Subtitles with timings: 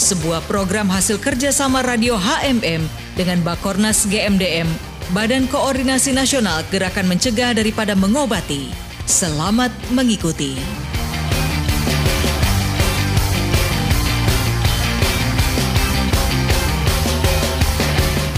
[0.00, 2.88] sebuah program hasil kerjasama Radio HMM
[3.20, 4.64] dengan Bakornas GMDM,
[5.12, 8.72] Badan Koordinasi Nasional Gerakan Mencegah Daripada Mengobati.
[9.04, 10.56] Selamat mengikuti.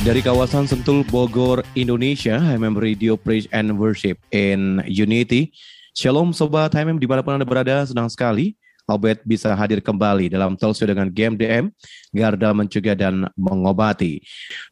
[0.03, 5.55] Dari kawasan Sentul Bogor, Indonesia, HMM Radio Praise and Worship in Unity.
[5.95, 8.58] Shalom Sobat HMM di mana pun Anda berada, senang sekali
[8.91, 11.70] Obed bisa hadir kembali dalam talkshow dengan GMDM,
[12.11, 14.19] Garda Mencegah dan Mengobati.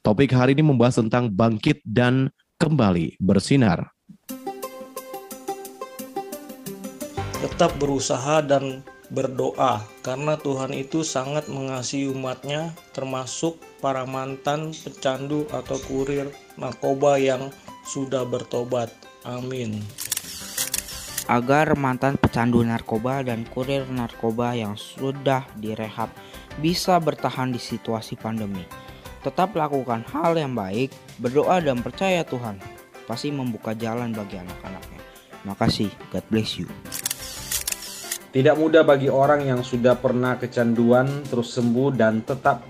[0.02, 2.26] Topik hari ini membahas tentang bangkit dan
[2.58, 3.94] kembali bersinar.
[7.40, 8.82] Tetap berusaha dan
[9.14, 17.50] berdoa karena Tuhan itu sangat mengasihi umatnya termasuk para mantan pecandu atau kurir narkoba yang
[17.86, 18.90] sudah bertobat.
[19.24, 19.82] Amin
[21.30, 26.10] agar mantan pecandu narkoba dan kurir narkoba yang sudah direhab
[26.58, 28.66] bisa bertahan di situasi pandemi.
[29.22, 30.90] Tetap lakukan hal yang baik,
[31.22, 32.58] berdoa dan percaya Tuhan
[33.06, 35.00] pasti membuka jalan bagi anak-anaknya.
[35.46, 36.66] Makasih, God bless you.
[38.30, 42.66] Tidak mudah bagi orang yang sudah pernah kecanduan terus sembuh dan tetap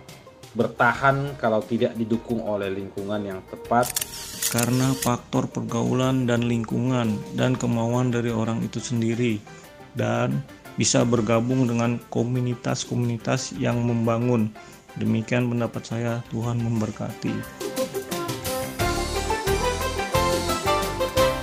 [0.52, 3.88] bertahan kalau tidak didukung oleh lingkungan yang tepat
[4.48, 9.36] karena faktor pergaulan dan lingkungan dan kemauan dari orang itu sendiri
[9.92, 10.40] dan
[10.80, 14.48] bisa bergabung dengan komunitas-komunitas yang membangun.
[14.96, 17.36] Demikian pendapat saya, Tuhan memberkati.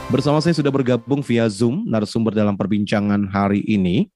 [0.08, 4.08] Bersama saya sudah bergabung via Zoom narasumber dalam perbincangan hari ini.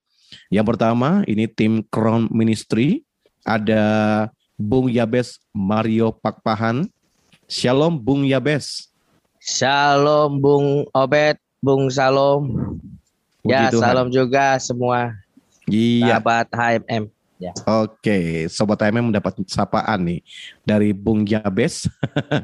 [0.48, 3.04] Yang pertama, ini tim Crown Ministry.
[3.44, 3.84] Ada
[4.56, 6.88] Bung Yabes Mario Pakpahan,
[7.52, 8.88] Shalom Bung Yabes.
[9.44, 12.48] Shalom Bung Obed, Bung Salom.
[13.44, 13.84] ya, Tuhan.
[13.84, 15.12] salam juga semua.
[15.68, 16.16] Iya.
[16.16, 17.04] Sahabat HMM.
[17.44, 17.52] Ya.
[17.84, 20.24] Oke, sobat HMM mendapat sapaan nih
[20.64, 21.92] dari Bung Yabes.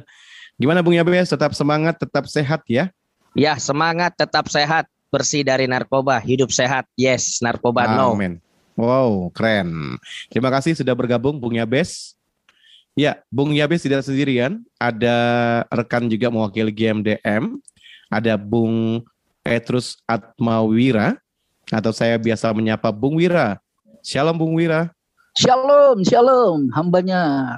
[0.60, 1.32] Gimana Bung Yabes?
[1.32, 2.92] Tetap semangat, tetap sehat ya?
[3.32, 6.84] Ya, semangat, tetap sehat, bersih dari narkoba, hidup sehat.
[7.00, 8.44] Yes, narkoba Amen.
[8.76, 8.84] no.
[8.84, 9.96] Wow, keren.
[10.28, 12.17] Terima kasih sudah bergabung Bung Yabes.
[12.98, 14.66] Ya, Bung Yabes tidak sendirian.
[14.82, 15.14] Ada
[15.70, 17.62] rekan juga mewakili GMDM.
[18.10, 19.06] Ada Bung
[19.46, 21.14] Petrus Atmawira
[21.70, 23.62] atau saya biasa menyapa Bung Wira.
[24.02, 24.90] Shalom Bung Wira.
[25.38, 27.54] Shalom, shalom, hambanya.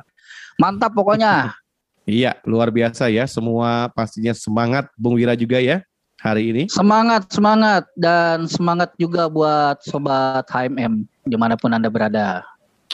[0.59, 1.55] Mantap pokoknya.
[2.03, 3.23] Iya, luar biasa ya.
[3.23, 5.87] Semua pastinya semangat Bung Wira juga ya
[6.19, 6.63] hari ini.
[6.67, 7.87] Semangat, semangat.
[7.95, 12.43] Dan semangat juga buat Sobat HMM di mana pun Anda berada.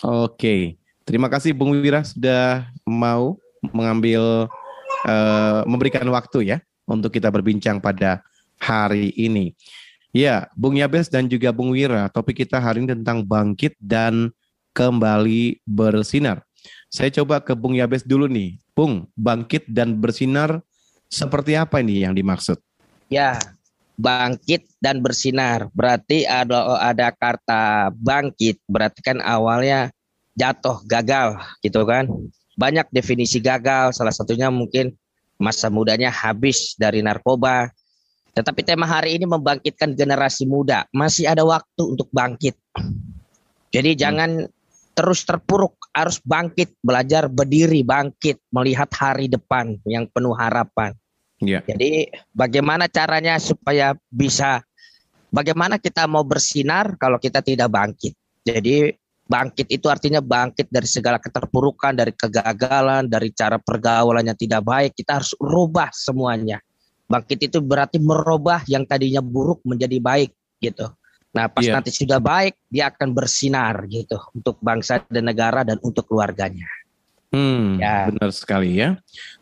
[0.06, 0.85] Oke.
[1.06, 4.50] Terima kasih Bung Wira sudah mau mengambil
[5.06, 6.58] uh, memberikan waktu ya
[6.90, 8.26] untuk kita berbincang pada
[8.58, 9.54] hari ini.
[10.10, 14.34] Ya, Bung Yabes dan juga Bung Wira, topik kita hari ini tentang bangkit dan
[14.74, 16.42] kembali bersinar.
[16.90, 18.58] Saya coba ke Bung Yabes dulu nih.
[18.74, 20.58] Bung, bangkit dan bersinar
[21.06, 22.58] seperti apa ini yang dimaksud?
[23.14, 23.38] Ya,
[23.94, 25.70] bangkit dan bersinar.
[25.70, 29.94] Berarti ada ada kata bangkit, berarti kan awalnya
[30.36, 32.08] jatuh, gagal gitu kan.
[32.56, 34.96] Banyak definisi gagal, salah satunya mungkin
[35.36, 37.72] masa mudanya habis dari narkoba.
[38.36, 40.84] Tetapi tema hari ini membangkitkan generasi muda.
[40.92, 42.56] Masih ada waktu untuk bangkit.
[43.72, 44.00] Jadi hmm.
[44.00, 44.30] jangan
[44.96, 50.96] terus terpuruk, harus bangkit, belajar berdiri, bangkit, melihat hari depan yang penuh harapan.
[51.44, 51.64] Yeah.
[51.68, 54.64] Jadi bagaimana caranya supaya bisa
[55.36, 58.16] bagaimana kita mau bersinar kalau kita tidak bangkit.
[58.48, 64.62] Jadi Bangkit itu artinya bangkit dari segala keterpurukan, dari kegagalan, dari cara pergaulan yang tidak
[64.62, 64.94] baik.
[64.94, 66.62] Kita harus rubah semuanya.
[67.10, 70.30] Bangkit itu berarti merubah yang tadinya buruk menjadi baik
[70.62, 70.86] gitu.
[71.36, 71.76] Nah, pas yeah.
[71.76, 76.70] nanti sudah baik, dia akan bersinar gitu untuk bangsa dan negara dan untuk keluarganya.
[77.36, 78.08] Hmm, ya.
[78.08, 78.96] benar sekali ya.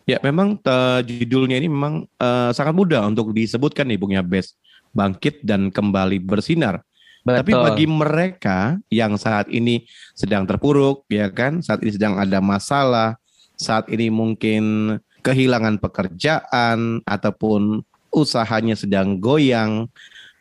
[0.10, 4.58] Ya, memang uh, judulnya ini memang uh, sangat mudah untuk disebutkan nih Bung Yabes.
[4.94, 6.82] Bangkit dan kembali bersinar.
[7.24, 7.40] Betul.
[7.40, 8.60] Tapi bagi mereka
[8.92, 13.16] yang saat ini sedang terpuruk, ya kan, saat ini sedang ada masalah,
[13.56, 17.80] saat ini mungkin kehilangan pekerjaan ataupun
[18.12, 19.88] usahanya sedang goyang,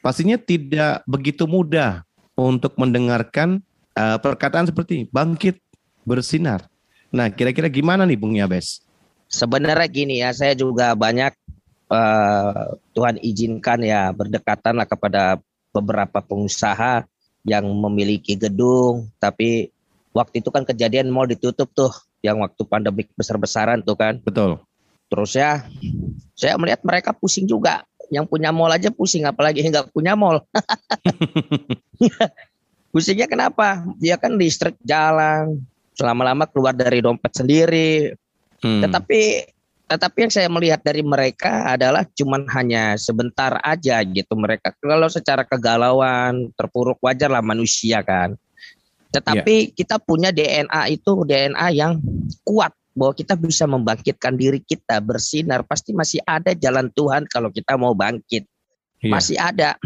[0.02, 2.02] pastinya tidak begitu mudah
[2.34, 3.62] untuk mendengarkan
[3.94, 5.62] uh, perkataan seperti bangkit,
[6.02, 6.67] bersinar.
[7.14, 8.82] Nah, kira-kira gimana nih Bung Yabes?
[9.31, 11.31] Sebenarnya gini ya, saya juga banyak
[11.94, 15.38] uh, Tuhan izinkan ya berdekatan lah kepada
[15.72, 17.08] beberapa pengusaha
[17.42, 19.72] yang memiliki gedung, tapi
[20.14, 21.90] waktu itu kan kejadian mall ditutup tuh,
[22.22, 24.22] yang waktu pandemik besar-besaran tuh kan.
[24.22, 24.62] Betul.
[25.10, 25.66] Terus ya,
[26.38, 27.82] saya melihat mereka pusing juga.
[28.12, 30.44] Yang punya mall aja pusing, apalagi yang nggak punya mall.
[32.92, 33.88] Pusingnya kenapa?
[33.96, 35.64] Dia kan listrik jalan,
[35.96, 38.12] selama-lama keluar dari dompet sendiri.
[38.60, 38.84] Hmm.
[38.84, 39.48] Tetapi
[39.90, 44.73] tetapi yang saya melihat dari mereka adalah cuman hanya sebentar aja gitu mereka.
[44.81, 48.32] Kalau secara kegalauan terpuruk wajar lah manusia kan.
[49.12, 49.73] Tetapi yeah.
[49.76, 52.00] kita punya DNA itu DNA yang
[52.40, 55.61] kuat bahwa kita bisa membangkitkan diri kita bersinar.
[55.69, 58.49] Pasti masih ada jalan Tuhan kalau kita mau bangkit.
[59.05, 59.12] Yeah.
[59.12, 59.76] masih ada.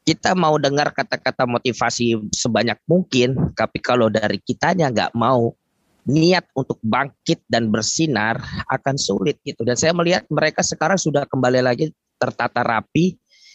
[0.00, 5.52] Kita mau dengar kata-kata motivasi sebanyak mungkin, tapi kalau dari kitanya nggak mau
[6.10, 9.62] niat untuk bangkit dan bersinar akan sulit gitu.
[9.62, 13.14] Dan saya melihat mereka sekarang sudah kembali lagi tertata rapi,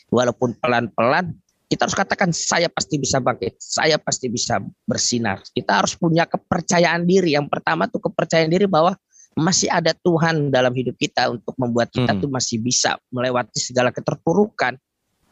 [0.09, 1.33] walaupun pelan-pelan.
[1.65, 5.41] Kita harus katakan saya pasti bisa bangkit, saya pasti bisa bersinar.
[5.49, 7.33] Kita harus punya kepercayaan diri.
[7.33, 8.93] Yang pertama tuh kepercayaan diri bahwa
[9.33, 12.21] masih ada Tuhan dalam hidup kita untuk membuat kita hmm.
[12.21, 14.77] tuh masih bisa melewati segala keterpurukan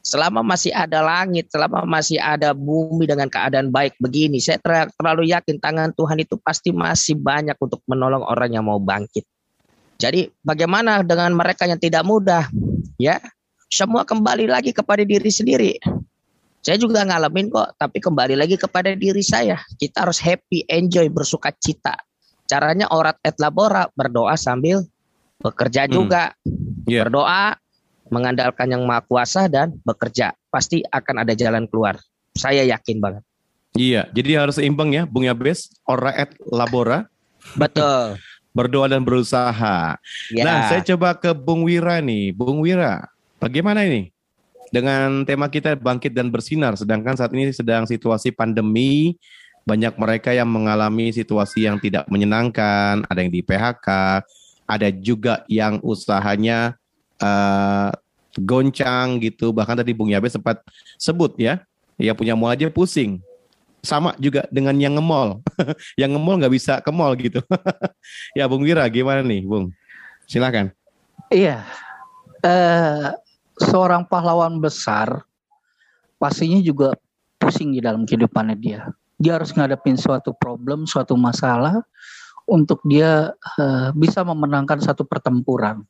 [0.03, 5.31] selama masih ada langit, selama masih ada bumi dengan keadaan baik begini, saya ter terlalu
[5.31, 9.23] yakin tangan Tuhan itu pasti masih banyak untuk menolong orang yang mau bangkit.
[9.95, 12.51] Jadi bagaimana dengan mereka yang tidak mudah?
[12.99, 13.23] Ya,
[13.71, 15.79] semua kembali lagi kepada diri sendiri.
[16.63, 19.59] Saya juga ngalamin kok, tapi kembali lagi kepada diri saya.
[19.79, 21.95] Kita harus happy, enjoy, bersuka cita.
[22.47, 24.83] Caranya orat et labora, berdoa sambil
[25.43, 25.91] bekerja hmm.
[25.91, 26.31] juga.
[26.87, 27.07] Yeah.
[27.07, 27.55] Berdoa,
[28.13, 31.97] mengandalkan yang maha kuasa dan bekerja, pasti akan ada jalan keluar.
[32.37, 33.23] Saya yakin banget.
[33.73, 37.09] Iya, jadi harus seimbang ya, Bung Yabes, ora et labora.
[37.57, 38.21] Betul.
[38.57, 39.97] Berdoa dan berusaha.
[40.29, 40.43] Ya.
[40.45, 42.29] Nah, saya coba ke Bung Wira nih.
[42.37, 43.09] Bung Wira,
[43.41, 44.13] bagaimana ini?
[44.69, 49.17] Dengan tema kita bangkit dan bersinar, sedangkan saat ini sedang situasi pandemi,
[49.65, 53.87] banyak mereka yang mengalami situasi yang tidak menyenangkan, ada yang di PHK,
[54.69, 56.77] ada juga yang usahanya
[57.23, 57.89] uh,
[58.41, 59.53] goncang gitu.
[59.53, 60.63] Bahkan tadi Bung Yabe sempat
[60.97, 61.61] sebut ya,
[61.99, 63.21] ya punya mall aja pusing.
[63.83, 65.43] Sama juga dengan yang nge-mall.
[66.01, 67.43] yang nge-mall nggak bisa ke mall gitu.
[68.37, 69.69] ya Bung Wira gimana nih Bung?
[70.25, 70.71] Silakan.
[71.27, 71.67] Iya.
[72.43, 73.11] Uh,
[73.59, 75.23] seorang pahlawan besar
[76.19, 76.95] pastinya juga
[77.35, 78.87] pusing di dalam kehidupannya dia.
[79.19, 81.83] Dia harus ngadepin suatu problem, suatu masalah
[82.47, 85.83] untuk dia uh, bisa memenangkan satu pertempuran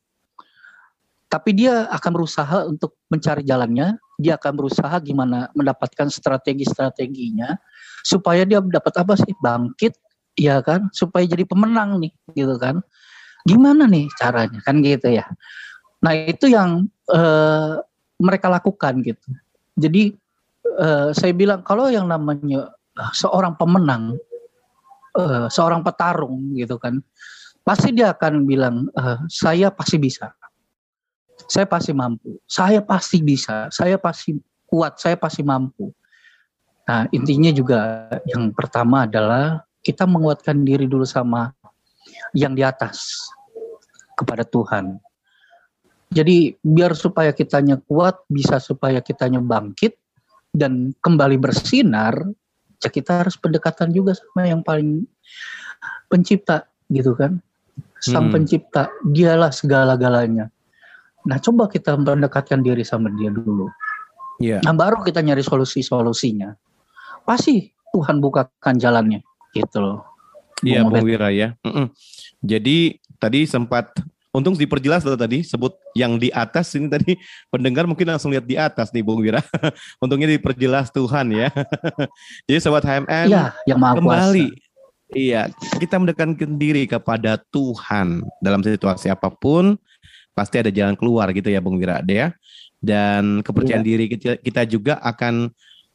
[1.28, 7.58] tapi dia akan berusaha untuk mencari jalannya, dia akan berusaha gimana mendapatkan strategi-strateginya
[8.06, 9.34] supaya dia dapat apa sih?
[9.42, 9.98] Bangkit
[10.38, 10.86] ya kan?
[10.94, 12.84] Supaya jadi pemenang nih gitu kan?
[13.48, 14.62] Gimana nih caranya?
[14.62, 15.26] Kan gitu ya.
[16.04, 17.80] Nah itu yang uh,
[18.20, 19.28] mereka lakukan gitu.
[19.74, 20.14] Jadi
[20.78, 22.70] uh, saya bilang kalau yang namanya
[23.10, 24.14] seorang pemenang
[25.18, 27.02] uh, seorang petarung gitu kan
[27.66, 28.86] pasti dia akan bilang
[29.32, 30.28] saya pasti bisa
[31.48, 34.38] saya pasti mampu, saya pasti bisa, saya pasti
[34.68, 35.92] kuat, saya pasti mampu.
[36.84, 41.52] Nah, intinya juga yang pertama adalah kita menguatkan diri dulu sama
[42.36, 43.24] yang di atas
[44.16, 45.00] kepada Tuhan.
[46.14, 49.98] Jadi biar supaya kitanya kuat, bisa supaya kitanya bangkit
[50.54, 52.14] dan kembali bersinar,
[52.78, 55.02] ya kita harus pendekatan juga sama yang paling
[56.06, 57.42] pencipta gitu kan.
[57.98, 58.34] Sang hmm.
[58.36, 60.53] pencipta, dialah segala-galanya.
[61.24, 63.72] Nah, coba kita mendekatkan diri sama dia dulu.
[64.42, 64.60] Yeah.
[64.60, 66.52] Nah, baru kita nyari solusi-solusinya.
[67.24, 69.24] Pasti Tuhan bukakan jalannya,
[69.56, 70.00] gitu loh.
[70.60, 71.56] Iya, Bung Wira ya.
[71.64, 71.86] Mm -mm.
[72.44, 73.94] Jadi tadi sempat
[74.34, 77.14] untung diperjelas tadi sebut yang di atas ini tadi
[77.54, 79.40] pendengar mungkin langsung lihat di atas nih Bung Wira.
[80.02, 81.48] Untungnya diperjelas Tuhan ya.
[82.50, 84.72] Jadi sobat HMN ya, yang maha kembali kuasa.
[85.14, 85.46] Iya,
[85.78, 89.78] kita mendekatkan diri kepada Tuhan dalam situasi apa pun
[90.34, 92.28] pasti ada jalan keluar gitu ya Bung Wirade ya.
[92.84, 93.88] Dan kepercayaan iya.
[93.96, 94.04] diri
[94.44, 95.48] kita, juga akan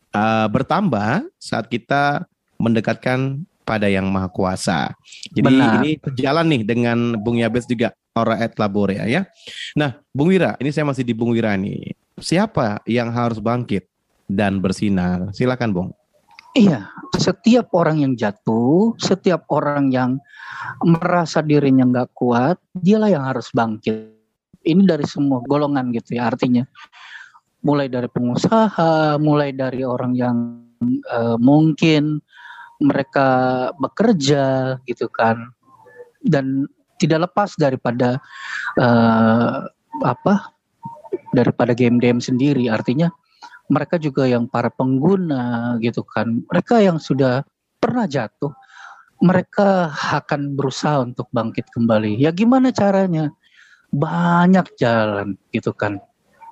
[0.10, 2.26] uh, bertambah saat kita
[2.58, 4.98] mendekatkan pada yang maha kuasa.
[5.30, 5.86] Jadi Benar.
[5.86, 9.30] ini jalan nih dengan Bung Yabes juga ora et laborea ya.
[9.78, 11.94] Nah, Bung Wira, ini saya masih di Bung Wira nih.
[12.18, 13.86] Siapa yang harus bangkit
[14.26, 15.30] dan bersinar?
[15.38, 15.90] Silakan, Bung.
[16.58, 16.90] Iya,
[17.22, 20.18] setiap orang yang jatuh, setiap orang yang
[20.82, 24.19] merasa dirinya nggak kuat, dialah yang harus bangkit
[24.66, 26.64] ini dari semua golongan gitu ya artinya
[27.64, 30.38] mulai dari pengusaha mulai dari orang yang
[31.12, 32.24] uh, mungkin
[32.80, 35.52] mereka bekerja gitu kan
[36.24, 36.68] dan
[37.00, 38.20] tidak lepas daripada
[38.80, 39.68] uh,
[40.04, 40.56] apa
[41.36, 43.12] daripada game game sendiri artinya
[43.70, 47.44] mereka juga yang para pengguna gitu kan mereka yang sudah
[47.80, 48.52] pernah jatuh
[49.20, 52.16] mereka akan berusaha untuk bangkit kembali.
[52.16, 53.36] Ya gimana caranya?
[53.90, 56.02] Banyak jalan gitu kan.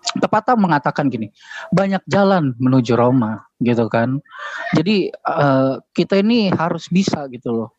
[0.07, 1.29] Tepatnya mengatakan gini,
[1.69, 4.23] banyak jalan menuju Roma gitu kan.
[4.71, 7.69] Jadi uh, kita ini harus bisa gitu loh.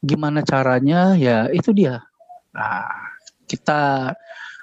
[0.00, 1.14] Gimana caranya?
[1.14, 2.02] Ya itu dia.
[2.56, 2.88] Nah,
[3.44, 4.12] kita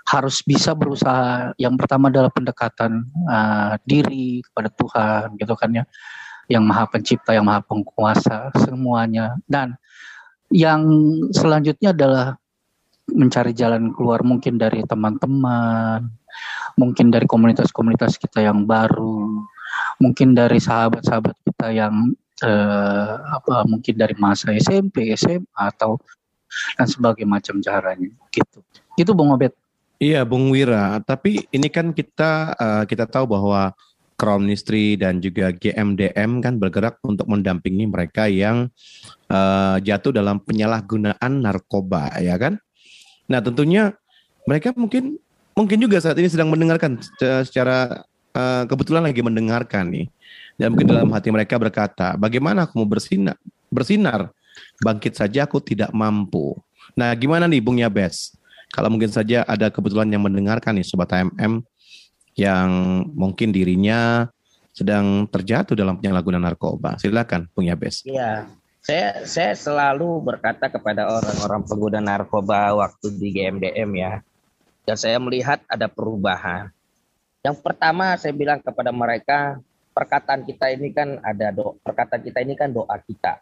[0.10, 1.54] harus bisa berusaha.
[1.62, 5.86] Yang pertama adalah pendekatan uh, diri kepada Tuhan gitu kan ya
[6.50, 9.38] yang maha pencipta, yang maha penguasa, semuanya.
[9.46, 9.78] Dan
[10.50, 10.82] yang
[11.30, 12.39] selanjutnya adalah
[13.14, 16.10] mencari jalan keluar mungkin dari teman-teman,
[16.76, 19.46] mungkin dari komunitas-komunitas kita yang baru,
[20.00, 22.14] mungkin dari sahabat-sahabat kita yang
[22.44, 26.00] eh, apa mungkin dari masa SMP, SMA atau
[26.78, 28.60] dan sebagai macam caranya gitu.
[28.98, 29.54] Itu Bung Obet.
[30.00, 31.04] Iya, Bung Wira.
[31.04, 33.76] Tapi ini kan kita uh, kita tahu bahwa
[34.20, 38.68] Crown Ministry dan juga GMDM kan bergerak untuk mendampingi mereka yang
[39.32, 42.60] uh, jatuh dalam penyalahgunaan narkoba ya kan.
[43.30, 43.94] Nah tentunya
[44.44, 45.22] mereka mungkin
[45.54, 46.98] mungkin juga saat ini sedang mendengarkan
[47.46, 50.08] secara uh, kebetulan lagi mendengarkan nih
[50.58, 53.38] dan mungkin dalam hati mereka berkata bagaimana aku mau bersinar
[53.70, 54.34] bersinar
[54.82, 56.58] bangkit saja aku tidak mampu.
[56.98, 58.34] Nah gimana nih Bung Yabes?
[58.70, 61.66] Kalau mungkin saja ada kebetulan yang mendengarkan nih Sobat AMM
[62.38, 62.70] yang
[63.18, 64.30] mungkin dirinya
[64.80, 66.96] sedang terjatuh dalam penyalahgunaan narkoba.
[67.02, 68.06] Silakan, Bung Yabes.
[68.08, 68.48] Iya,
[68.90, 74.26] saya saya selalu berkata kepada orang-orang pengguna narkoba waktu di GMDM ya,
[74.82, 76.74] dan saya melihat ada perubahan.
[77.46, 79.62] Yang pertama saya bilang kepada mereka,
[79.94, 83.38] perkataan kita ini kan ada do, perkataan kita ini kan doa kita.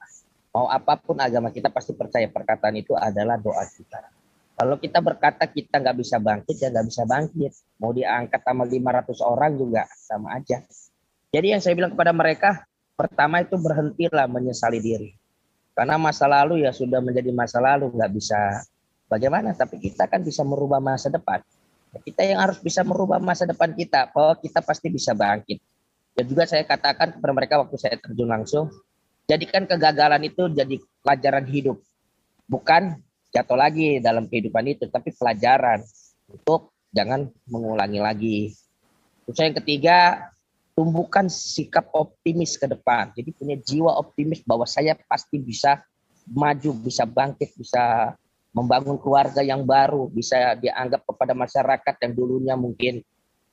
[0.51, 4.03] Mau apa pun agama kita pasti percaya perkataan itu adalah doa kita.
[4.51, 7.55] Kalau kita berkata kita nggak bisa bangkit, ya nggak bisa bangkit.
[7.79, 10.59] Mau diangkat sama 500 orang juga sama aja.
[11.31, 12.67] Jadi yang saya bilang kepada mereka,
[12.99, 15.15] pertama itu berhentilah menyesali diri.
[15.77, 18.65] Karena masa lalu ya sudah menjadi masa lalu, nggak bisa
[19.05, 19.53] bagaimana.
[19.53, 21.37] Tapi kita kan bisa merubah masa depan.
[22.01, 25.61] Kita yang harus bisa merubah masa depan kita, bahwa kita pasti bisa bangkit.
[26.17, 28.73] Dan juga saya katakan kepada mereka waktu saya terjun langsung,
[29.29, 31.77] jadikan kegagalan itu jadi pelajaran hidup.
[32.49, 32.97] Bukan
[33.29, 35.85] jatuh lagi dalam kehidupan itu, tapi pelajaran
[36.25, 38.37] untuk jangan mengulangi lagi.
[39.29, 40.31] Terus yang ketiga,
[40.77, 43.09] tumbuhkan sikap optimis ke depan.
[43.17, 45.81] Jadi punya jiwa optimis bahwa saya pasti bisa
[46.29, 48.13] maju, bisa bangkit, bisa
[48.53, 53.01] membangun keluarga yang baru, bisa dianggap kepada masyarakat yang dulunya mungkin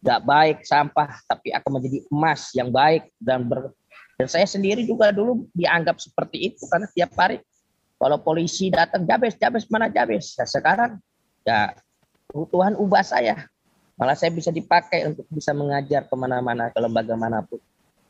[0.04, 3.72] tidak baik, sampah, tapi akan menjadi emas yang baik dan ber
[4.14, 7.42] dan saya sendiri juga dulu dianggap seperti itu karena tiap hari
[7.98, 10.36] kalau polisi datang, Jabes, Jabes, mana Jabes?
[10.36, 11.00] Ya, sekarang
[11.42, 11.72] ya
[12.30, 13.48] Tuhan ubah saya.
[13.94, 17.62] Malah saya bisa dipakai untuk bisa mengajar ke mana-mana, ke lembaga mana pun.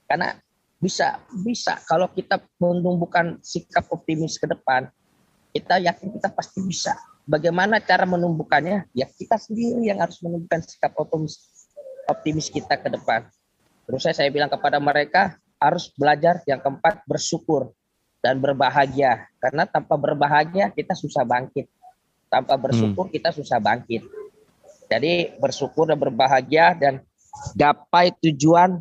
[0.08, 0.32] Karena
[0.80, 1.80] bisa, bisa.
[1.84, 4.88] Kalau kita menumbuhkan sikap optimis ke depan,
[5.52, 6.96] kita yakin kita pasti bisa.
[7.24, 8.92] Bagaimana cara menumbuhkannya?
[8.92, 11.40] Ya kita sendiri yang harus menumbuhkan sikap optimis,
[12.08, 13.24] optimis kita ke depan.
[13.84, 17.72] Terus saya, saya bilang kepada mereka, harus belajar yang keempat, bersyukur
[18.24, 19.28] dan berbahagia.
[19.40, 21.68] Karena tanpa berbahagia kita susah bangkit.
[22.28, 23.14] Tanpa bersyukur hmm.
[23.14, 24.04] kita susah bangkit.
[24.90, 27.00] Jadi bersyukur dan berbahagia dan
[27.56, 28.80] gapai tujuan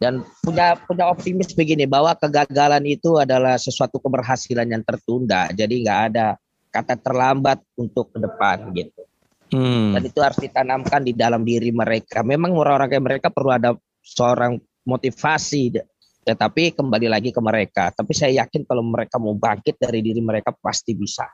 [0.00, 5.52] dan punya punya optimis begini bahwa kegagalan itu adalah sesuatu keberhasilan yang tertunda.
[5.52, 6.40] Jadi nggak ada
[6.72, 9.02] kata terlambat untuk ke depan gitu.
[9.50, 9.92] Hmm.
[9.98, 12.22] Dan itu harus ditanamkan di dalam diri mereka.
[12.22, 15.82] Memang orang-orang kayak mereka perlu ada seorang motivasi
[16.24, 17.90] tetapi kembali lagi ke mereka.
[17.90, 21.26] Tapi saya yakin kalau mereka mau bangkit dari diri mereka pasti bisa.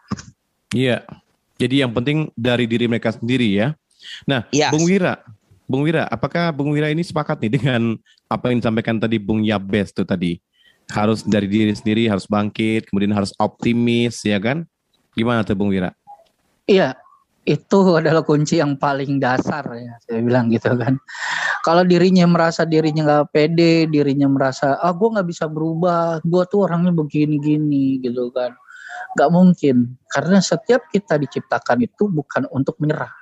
[0.72, 1.04] Iya.
[1.56, 3.76] Jadi yang penting dari diri mereka sendiri ya.
[4.24, 4.70] Nah, yes.
[4.72, 5.22] Bung Wira,
[5.66, 7.98] Bung Wira, apakah Bung Wira ini sepakat nih dengan
[8.30, 10.38] apa yang disampaikan tadi Bung Yabes tuh tadi?
[10.86, 14.62] Harus dari diri sendiri, harus bangkit, kemudian harus optimis, ya kan?
[15.18, 15.90] Gimana tuh Bung Wira?
[16.66, 16.94] Iya,
[17.46, 20.98] itu adalah kunci yang paling dasar ya saya bilang gitu kan
[21.62, 26.66] kalau dirinya merasa dirinya nggak pede dirinya merasa ah gue nggak bisa berubah gue tuh
[26.66, 28.50] orangnya begini gini gitu kan
[29.14, 33.14] nggak mungkin karena setiap kita diciptakan itu bukan untuk menyerah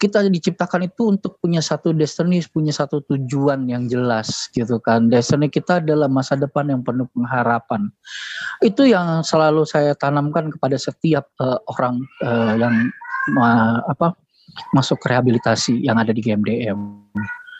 [0.00, 5.12] kita diciptakan itu untuk punya satu destiny, punya satu tujuan yang jelas gitu kan.
[5.12, 7.92] Destiny kita adalah masa depan yang penuh pengharapan.
[8.64, 12.88] Itu yang selalu saya tanamkan kepada setiap uh, orang uh, yang
[13.36, 14.16] ma, apa
[14.72, 16.80] masuk rehabilitasi yang ada di GMDM.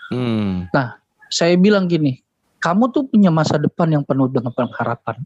[0.09, 0.64] Hmm.
[0.73, 0.97] Nah,
[1.28, 2.25] saya bilang gini,
[2.56, 5.20] kamu tuh punya masa depan yang penuh dengan pengharapan.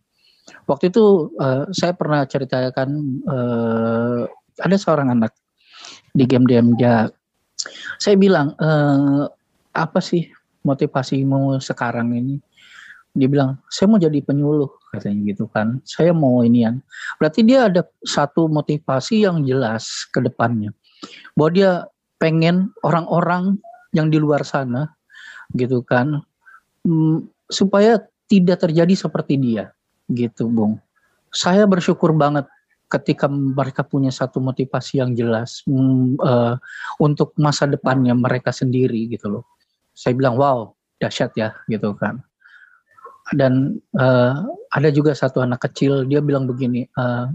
[0.66, 2.90] Waktu itu uh, saya pernah ceritakan
[3.30, 4.26] uh,
[4.58, 5.32] ada seorang anak
[6.14, 7.10] di game dia.
[7.98, 9.26] Saya bilang uh,
[9.74, 10.30] apa sih
[10.62, 12.38] motivasimu sekarang ini?
[13.14, 15.82] Dia bilang saya mau jadi penyuluh katanya gitu kan.
[15.82, 16.78] Saya mau inian.
[17.18, 20.70] Berarti dia ada satu motivasi yang jelas ke depannya.
[21.34, 21.70] Bahwa dia
[22.22, 23.58] pengen orang-orang
[23.94, 24.90] yang di luar sana
[25.54, 26.24] gitu kan
[26.82, 29.70] hmm, supaya tidak terjadi seperti dia
[30.10, 30.80] gitu Bung.
[31.34, 32.46] Saya bersyukur banget
[32.94, 36.54] ketika mereka punya satu motivasi yang jelas mm, uh,
[37.02, 39.44] untuk masa depannya mereka sendiri gitu loh.
[39.94, 40.70] Saya bilang wow
[41.02, 42.22] dahsyat ya gitu kan.
[43.34, 47.26] Dan uh, ada juga satu anak kecil dia bilang begini, uh,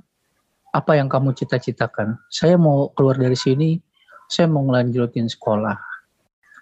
[0.72, 2.16] apa yang kamu cita-citakan?
[2.30, 3.82] Saya mau keluar dari sini,
[4.30, 5.76] saya mau ngelanjutin sekolah.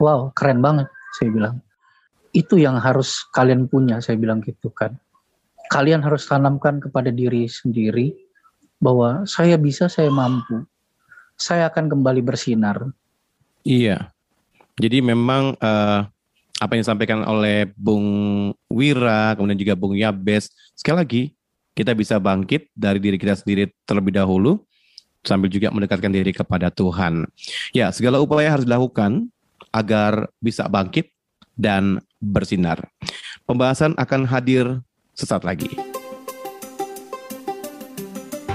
[0.02, 0.90] Wow keren banget
[1.22, 1.56] saya bilang.
[2.34, 4.98] Itu yang harus kalian punya saya bilang gitu kan
[5.68, 8.16] kalian harus tanamkan kepada diri sendiri
[8.78, 10.66] bahwa saya bisa, saya mampu.
[11.38, 12.82] Saya akan kembali bersinar.
[13.62, 14.10] Iya.
[14.78, 16.06] Jadi memang uh,
[16.58, 18.08] apa yang disampaikan oleh Bung
[18.70, 21.24] Wira, kemudian juga Bung Yabes, sekali lagi
[21.78, 24.66] kita bisa bangkit dari diri kita sendiri terlebih dahulu,
[25.22, 27.30] sambil juga mendekatkan diri kepada Tuhan.
[27.70, 29.30] Ya, segala upaya harus dilakukan
[29.70, 31.14] agar bisa bangkit
[31.54, 32.82] dan bersinar.
[33.46, 34.82] Pembahasan akan hadir
[35.14, 35.97] sesaat lagi.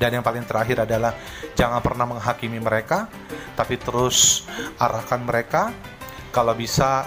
[0.00, 1.12] Dan yang paling terakhir adalah
[1.52, 3.04] jangan pernah menghakimi mereka,
[3.52, 4.48] tapi terus
[4.80, 5.68] arahkan mereka.
[6.32, 7.04] Kalau bisa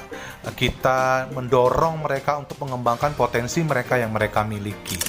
[0.53, 4.99] kita mendorong mereka untuk mengembangkan potensi mereka yang mereka miliki.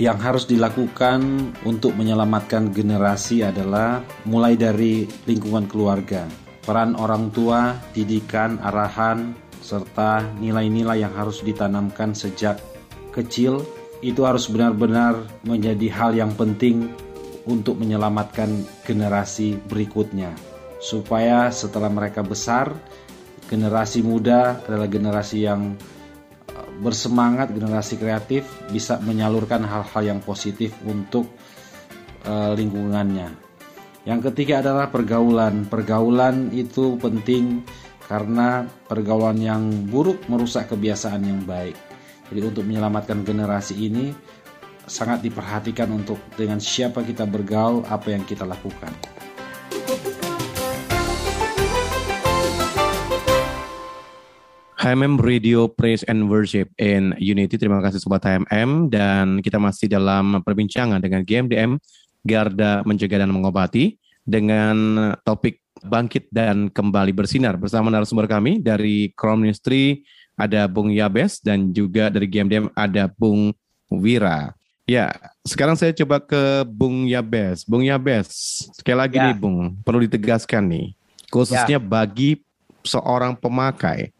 [0.00, 1.20] Yang harus dilakukan
[1.66, 6.24] untuk menyelamatkan generasi adalah mulai dari lingkungan keluarga,
[6.62, 12.62] peran orang tua, didikan, arahan, serta nilai-nilai yang harus ditanamkan sejak
[13.10, 13.66] kecil
[14.00, 16.88] itu harus benar-benar menjadi hal yang penting
[17.44, 18.48] untuk menyelamatkan
[18.84, 20.32] generasi berikutnya
[20.80, 22.72] supaya setelah mereka besar
[23.50, 25.74] generasi muda adalah generasi yang
[26.54, 31.26] uh, bersemangat, generasi kreatif bisa menyalurkan hal-hal yang positif untuk
[32.24, 33.34] uh, lingkungannya.
[34.06, 35.68] Yang ketiga adalah pergaulan.
[35.68, 37.66] Pergaulan itu penting
[38.08, 41.89] karena pergaulan yang buruk merusak kebiasaan yang baik.
[42.30, 44.14] Jadi untuk menyelamatkan generasi ini
[44.86, 48.94] sangat diperhatikan untuk dengan siapa kita bergaul, apa yang kita lakukan.
[54.80, 57.58] HMM Radio Praise and Worship in Unity.
[57.58, 61.76] Terima kasih Sobat HMM dan kita masih dalam perbincangan dengan GMDM
[62.24, 69.44] Garda Mencegah dan Mengobati dengan topik bangkit dan kembali bersinar bersama narasumber kami dari Crown
[69.44, 70.00] Ministry
[70.40, 73.52] ada Bung Yabes dan juga dari GMDM ada Bung
[73.92, 74.56] Wira.
[74.88, 75.12] Ya,
[75.44, 77.68] sekarang saya coba ke Bung Yabes.
[77.68, 78.26] Bung Yabes,
[78.74, 79.30] sekali lagi ya.
[79.30, 80.86] nih Bung, perlu ditegaskan nih,
[81.28, 81.82] khususnya ya.
[81.82, 82.42] bagi
[82.82, 84.10] seorang pemakai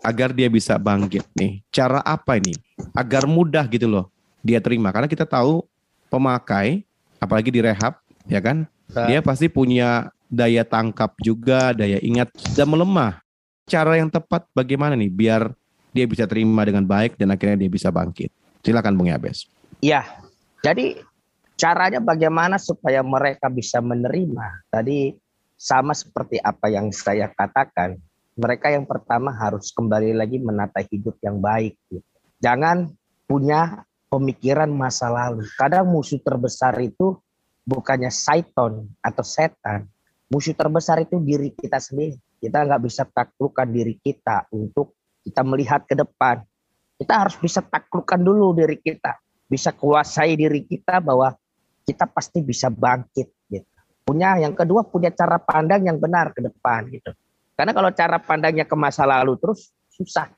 [0.00, 1.60] agar dia bisa bangkit nih.
[1.70, 2.56] Cara apa ini?
[2.96, 4.10] Agar mudah gitu loh
[4.46, 4.94] dia terima.
[4.94, 5.66] Karena kita tahu
[6.06, 6.86] pemakai,
[7.18, 7.98] apalagi di rehab,
[8.30, 8.70] ya kan?
[8.86, 13.18] Dia pasti punya daya tangkap juga, daya ingat dan melemah.
[13.66, 15.50] Cara yang tepat bagaimana nih biar
[15.96, 18.28] dia bisa terima dengan baik dan akhirnya dia bisa bangkit.
[18.60, 19.48] Silakan Bung Yabes.
[19.80, 20.04] Iya.
[20.60, 21.00] Jadi
[21.56, 24.68] caranya bagaimana supaya mereka bisa menerima?
[24.68, 25.16] Tadi
[25.56, 27.96] sama seperti apa yang saya katakan,
[28.36, 31.80] mereka yang pertama harus kembali lagi menata hidup yang baik.
[32.44, 32.92] Jangan
[33.24, 35.48] punya pemikiran masa lalu.
[35.56, 37.16] Kadang musuh terbesar itu
[37.64, 39.88] bukannya saiton atau setan.
[40.28, 42.20] Musuh terbesar itu diri kita sendiri.
[42.36, 44.92] Kita nggak bisa taklukkan diri kita untuk
[45.26, 46.46] kita melihat ke depan.
[46.94, 49.18] Kita harus bisa taklukkan dulu diri kita,
[49.50, 51.34] bisa kuasai diri kita bahwa
[51.82, 53.66] kita pasti bisa bangkit gitu.
[54.06, 57.10] Punya yang kedua punya cara pandang yang benar ke depan gitu.
[57.58, 60.30] Karena kalau cara pandangnya ke masa lalu terus susah.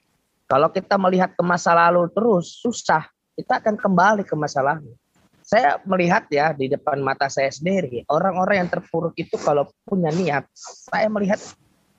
[0.49, 3.05] Kalau kita melihat ke masa lalu terus susah,
[3.37, 4.97] kita akan kembali ke masa lalu.
[5.45, 10.45] Saya melihat ya di depan mata saya sendiri, orang-orang yang terpuruk itu kalau punya niat,
[10.89, 11.41] saya melihat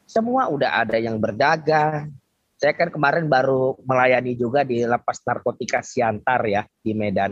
[0.05, 2.13] semua udah ada yang berdagang,
[2.59, 7.31] saya kan kemarin baru melayani juga di lapas narkotika Siantar ya di Medan.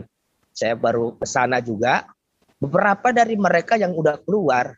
[0.56, 2.08] Saya baru ke sana juga
[2.56, 4.72] beberapa dari mereka yang udah keluar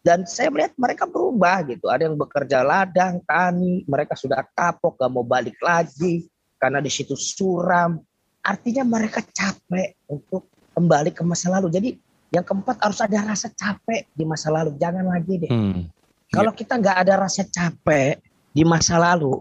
[0.00, 1.92] dan saya melihat mereka berubah gitu.
[1.92, 6.24] Ada yang bekerja ladang, tani, mereka sudah kapok, gak mau balik lagi
[6.56, 8.00] karena di situ suram.
[8.40, 11.68] Artinya mereka capek untuk kembali ke masa lalu.
[11.68, 11.92] Jadi
[12.32, 14.80] yang keempat harus ada rasa capek di masa lalu.
[14.80, 15.52] Jangan lagi deh.
[15.52, 15.92] Hmm.
[16.32, 18.16] Kalau kita nggak ada rasa capek
[18.56, 19.36] di masa lalu,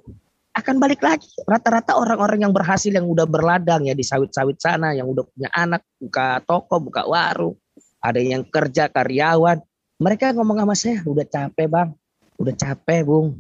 [0.60, 1.28] akan balik lagi.
[1.48, 5.82] Rata-rata orang-orang yang berhasil yang udah berladang ya di sawit-sawit sana, yang udah punya anak,
[6.00, 7.56] buka toko, buka warung,
[8.00, 9.60] ada yang kerja karyawan,
[10.00, 11.90] mereka ngomong sama saya udah capek bang.
[12.40, 13.36] Udah capek bung.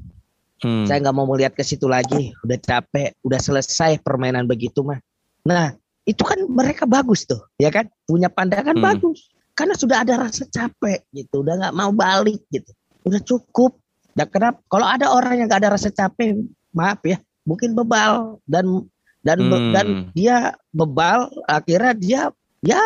[0.59, 0.83] Hmm.
[0.83, 2.35] saya nggak mau melihat ke situ lagi.
[2.43, 3.15] Udah capek.
[3.23, 4.99] Udah selesai permainan begitu mah.
[5.47, 5.71] Nah
[6.03, 7.87] itu kan mereka bagus tuh ya kan?
[8.03, 8.83] Punya pandangan hmm.
[8.83, 9.31] bagus.
[9.55, 12.75] Karena sudah ada rasa capek gitu udah nggak mau balik gitu.
[13.07, 13.79] Udah cukup.
[14.11, 14.59] Dan kenapa?
[14.67, 16.35] Kalau ada orang yang nggak ada rasa capek
[16.73, 18.85] maaf ya mungkin bebal dan
[19.25, 19.71] dan hmm.
[19.75, 22.21] dan dia bebal akhirnya dia
[22.63, 22.79] ya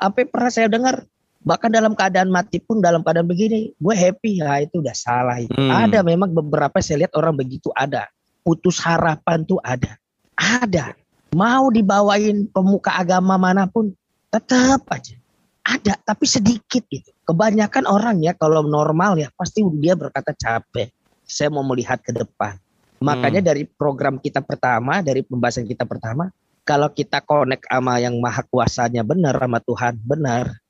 [0.00, 1.04] apa pernah saya dengar
[1.40, 5.52] bahkan dalam keadaan mati pun dalam keadaan begini gue happy ya itu udah salah itu.
[5.56, 5.72] Hmm.
[5.72, 8.08] ada memang beberapa saya lihat orang begitu ada.
[8.40, 10.00] Putus harapan tuh ada.
[10.36, 10.96] Ada.
[11.36, 13.92] Mau dibawain pemuka agama mana pun
[14.32, 15.16] tetap aja.
[15.60, 17.12] Ada tapi sedikit gitu.
[17.28, 20.88] Kebanyakan orang ya kalau normal ya pasti dia berkata capek.
[21.28, 22.58] Saya mau melihat ke depan
[23.00, 23.48] makanya hmm.
[23.48, 26.28] dari program kita pertama dari pembahasan kita pertama
[26.62, 30.60] kalau kita connect sama yang maha kuasanya benar sama Tuhan benar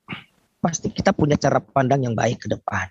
[0.61, 2.87] pasti kita punya cara pandang yang baik ke depan.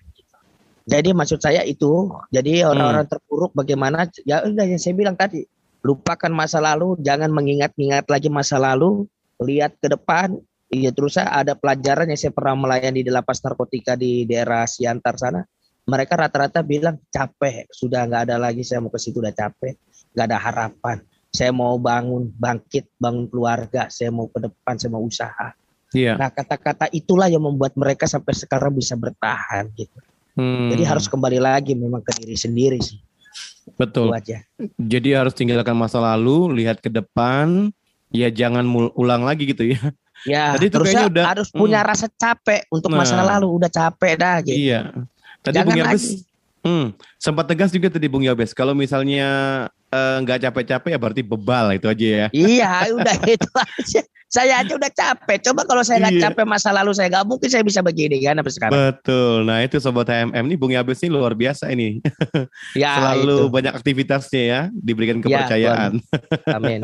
[0.83, 3.13] Jadi maksud saya itu, jadi orang-orang hmm.
[3.15, 5.47] terpuruk bagaimana ya udah yang saya bilang tadi,
[5.87, 9.07] lupakan masa lalu, jangan mengingat-ingat lagi masa lalu,
[9.39, 10.35] lihat ke depan.
[10.71, 15.41] Iya terus ada pelajaran yang saya pernah melayani di lapas narkotika di daerah Siantar sana.
[15.87, 19.75] Mereka rata-rata bilang capek, sudah nggak ada lagi saya mau ke situ udah capek,
[20.13, 20.97] nggak ada harapan.
[21.31, 25.55] Saya mau bangun, bangkit, bangun keluarga, saya mau ke depan, saya mau usaha
[25.91, 26.15] Iya.
[26.15, 29.99] Nah kata-kata itulah yang membuat mereka sampai sekarang bisa bertahan gitu.
[30.39, 30.71] Hmm.
[30.71, 32.99] Jadi harus kembali lagi memang ke diri sendiri sih.
[33.75, 34.11] Betul.
[34.15, 34.39] aja.
[34.79, 37.71] Jadi harus tinggalkan masa lalu, lihat ke depan,
[38.11, 38.63] ya jangan
[38.95, 39.81] ulang lagi gitu ya.
[40.21, 41.89] Ya, Tadi terusnya udah, harus punya hmm.
[41.91, 44.53] rasa capek untuk nah, masa lalu, udah capek dah gitu.
[44.53, 44.93] Iya.
[45.41, 46.03] Tadi Jangan Bung Yabes,
[46.61, 46.85] hmm,
[47.17, 49.29] sempat tegas juga tadi Bung Yabes, kalau misalnya
[49.89, 52.27] eh, nggak uh, capek-capek ya berarti bebal itu aja ya.
[52.29, 54.01] Iya, udah itu aja.
[54.31, 55.43] Saya aja udah capek.
[55.43, 56.23] Coba kalau saya nggak iya.
[56.31, 58.79] capek masa lalu saya nggak mungkin saya bisa begini kan sampai sekarang.
[58.79, 59.43] Betul.
[59.43, 61.99] Nah itu sobat HMM nih Bung Yabes ini luar biasa ini.
[62.71, 63.45] Ya, Selalu itu.
[63.51, 65.91] banyak aktivitasnya ya, diberikan ya, kepercayaan.
[65.99, 66.81] Ya, Amin.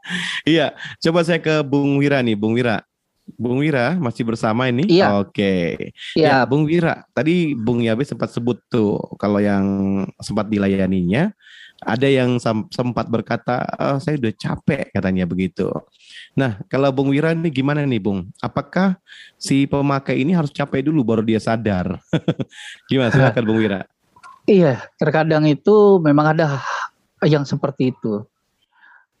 [0.54, 0.66] iya.
[1.02, 2.86] Coba saya ke Bung Wira nih, Bung Wira.
[3.24, 4.84] Bung Wira masih bersama ini?
[4.86, 5.16] Iya.
[5.20, 5.92] Oke.
[6.12, 6.28] Iya.
[6.28, 9.64] Ya, Bung Wira, tadi Bung Yabes sempat sebut tuh kalau yang
[10.20, 11.32] sempat dilayaninya
[11.84, 12.38] ada yang
[12.70, 15.68] sempat berkata oh, saya udah capek katanya begitu.
[16.34, 18.30] Nah, kalau Bung Wira ini gimana nih, Bung?
[18.40, 18.98] Apakah
[19.36, 22.00] si pemakai ini harus capek dulu baru dia sadar?
[22.90, 23.12] gimana?
[23.12, 23.86] Silakan Bung Wira.
[24.44, 26.60] Iya, terkadang itu memang ada
[27.24, 28.24] yang seperti itu.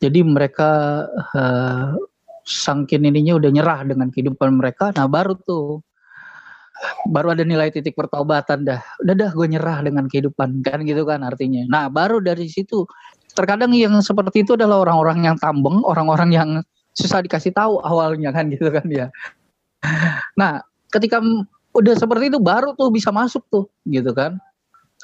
[0.02, 1.96] Jadi mereka uh,
[2.44, 5.80] sangkin ininya udah nyerah dengan kehidupan mereka, nah baru tuh
[7.08, 8.80] baru ada nilai titik pertobatan dah.
[9.00, 11.64] Udah dah gue nyerah dengan kehidupan kan gitu kan artinya.
[11.70, 12.84] Nah, baru dari situ
[13.34, 16.48] terkadang yang seperti itu adalah orang-orang yang tambeng, orang-orang yang
[16.94, 19.06] susah dikasih tahu awalnya kan gitu kan ya.
[20.38, 20.62] Nah,
[20.94, 21.20] ketika
[21.74, 24.38] udah seperti itu baru tuh bisa masuk tuh gitu kan.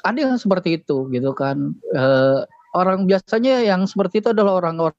[0.01, 1.75] Ada yang seperti itu gitu kan.
[1.93, 2.03] E,
[2.73, 4.97] orang biasanya yang seperti itu adalah orang-orang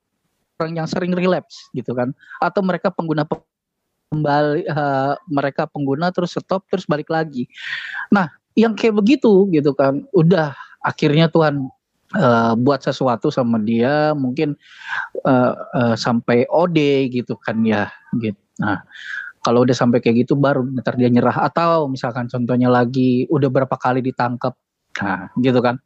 [0.71, 3.27] yang sering relapse gitu kan atau mereka pengguna
[4.13, 7.49] kembali uh, mereka pengguna terus stop terus balik lagi.
[8.13, 10.53] Nah, yang kayak begitu gitu kan udah
[10.85, 11.73] akhirnya Tuhan
[12.21, 14.53] uh, buat sesuatu sama dia mungkin
[15.25, 17.89] uh, uh, sampai OD gitu kan ya
[18.21, 18.37] gitu.
[18.61, 18.85] Nah,
[19.43, 23.75] kalau udah sampai kayak gitu baru ntar dia nyerah atau misalkan contohnya lagi udah berapa
[23.81, 24.55] kali ditangkap
[25.01, 25.81] nah gitu kan.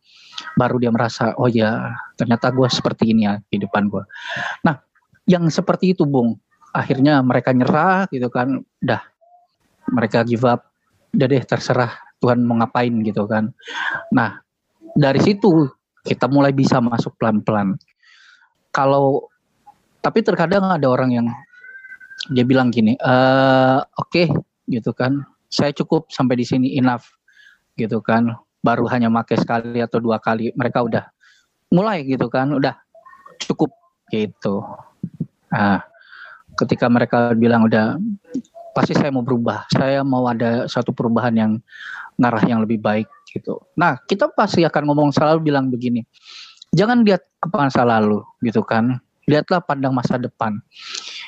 [0.58, 4.04] Baru dia merasa oh ya ternyata gue seperti ini ya kehidupan gue
[4.60, 4.84] nah
[5.24, 6.36] yang seperti itu bung
[6.76, 8.60] akhirnya mereka nyerah gitu kan.
[8.82, 9.02] Udah
[9.92, 10.68] mereka give up.
[11.14, 13.54] Udah deh terserah Tuhan mau ngapain gitu kan.
[14.12, 14.44] Nah
[14.96, 15.68] dari situ
[16.06, 17.74] kita mulai bisa masuk pelan-pelan.
[18.70, 19.26] Kalau
[20.04, 21.26] tapi terkadang ada orang yang
[22.30, 23.14] dia bilang gini, e,
[23.98, 24.26] oke okay,
[24.70, 27.10] gitu kan, saya cukup sampai di sini enough
[27.74, 28.30] gitu kan,
[28.66, 31.06] baru hanya pakai sekali atau dua kali, mereka udah
[31.70, 32.74] mulai gitu kan, udah
[33.46, 33.70] cukup
[34.10, 34.66] gitu.
[35.54, 35.86] Nah,
[36.58, 37.94] ketika mereka bilang udah
[38.74, 41.52] pasti saya mau berubah, saya mau ada satu perubahan yang
[42.18, 43.62] ngarah yang lebih baik gitu.
[43.78, 46.02] Nah, kita pasti akan ngomong selalu bilang begini.
[46.74, 48.98] Jangan lihat ke masa lalu gitu kan.
[49.26, 50.58] Lihatlah pandang masa depan.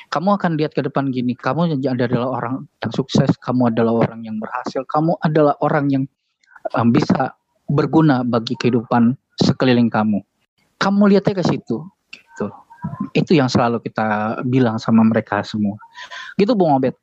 [0.09, 4.41] kamu akan lihat ke depan gini, kamu adalah orang yang sukses, kamu adalah orang yang
[4.41, 6.03] berhasil, kamu adalah orang yang
[6.75, 7.33] um, bisa
[7.69, 10.19] berguna bagi kehidupan sekeliling kamu.
[10.79, 12.47] Kamu lihatnya ke situ, gitu.
[13.11, 15.75] Itu yang selalu kita bilang sama mereka semua.
[16.39, 16.95] Gitu Bung Obet.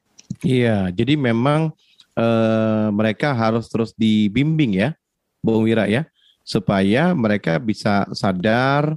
[0.42, 1.71] Iya, jadi memang
[2.16, 4.97] uh, mereka harus terus dibimbing ya,
[5.45, 6.09] Bung Wira ya,
[6.42, 8.97] supaya mereka bisa sadar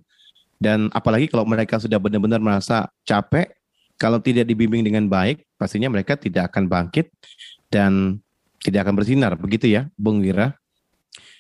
[0.60, 3.56] dan apalagi kalau mereka sudah benar-benar merasa capek,
[3.96, 7.08] kalau tidak dibimbing dengan baik, pastinya mereka tidak akan bangkit
[7.72, 8.20] dan
[8.60, 10.56] tidak akan bersinar, begitu ya, Bung Wira?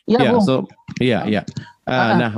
[0.07, 0.43] Iya, ya, Bung.
[0.43, 0.55] So,
[0.97, 1.41] iya, iya.
[1.83, 2.31] Uh, nah,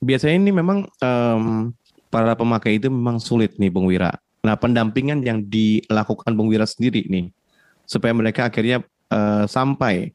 [0.00, 1.70] biasanya ini memang um,
[2.08, 4.16] para pemakai itu memang sulit nih, Bung Wira.
[4.44, 7.32] Nah, pendampingan yang dilakukan Bung Wira sendiri nih,
[7.84, 10.12] supaya mereka akhirnya uh, sampai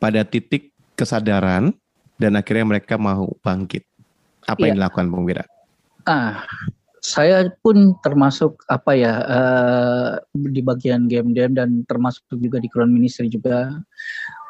[0.00, 1.72] pada titik kesadaran
[2.20, 3.84] dan akhirnya mereka mau bangkit.
[4.44, 4.72] Apa ya.
[4.72, 5.44] yang dilakukan Bung Wira?
[6.08, 6.44] Ah,
[7.00, 12.92] saya pun termasuk apa ya uh, di bagian game game dan termasuk juga di Crown
[12.92, 13.72] Ministry juga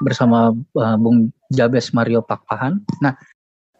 [0.03, 2.83] bersama uh, Bung Jabes Mario Pakpahan.
[2.99, 3.15] Nah,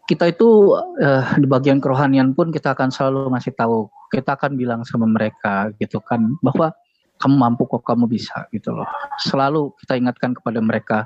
[0.07, 4.81] kita itu uh, di bagian kerohanian pun kita akan selalu ngasih tahu, kita akan bilang
[4.87, 6.71] sama mereka gitu kan bahwa
[7.19, 8.87] kamu mampu kok kamu bisa gitu loh.
[9.21, 11.05] Selalu kita ingatkan kepada mereka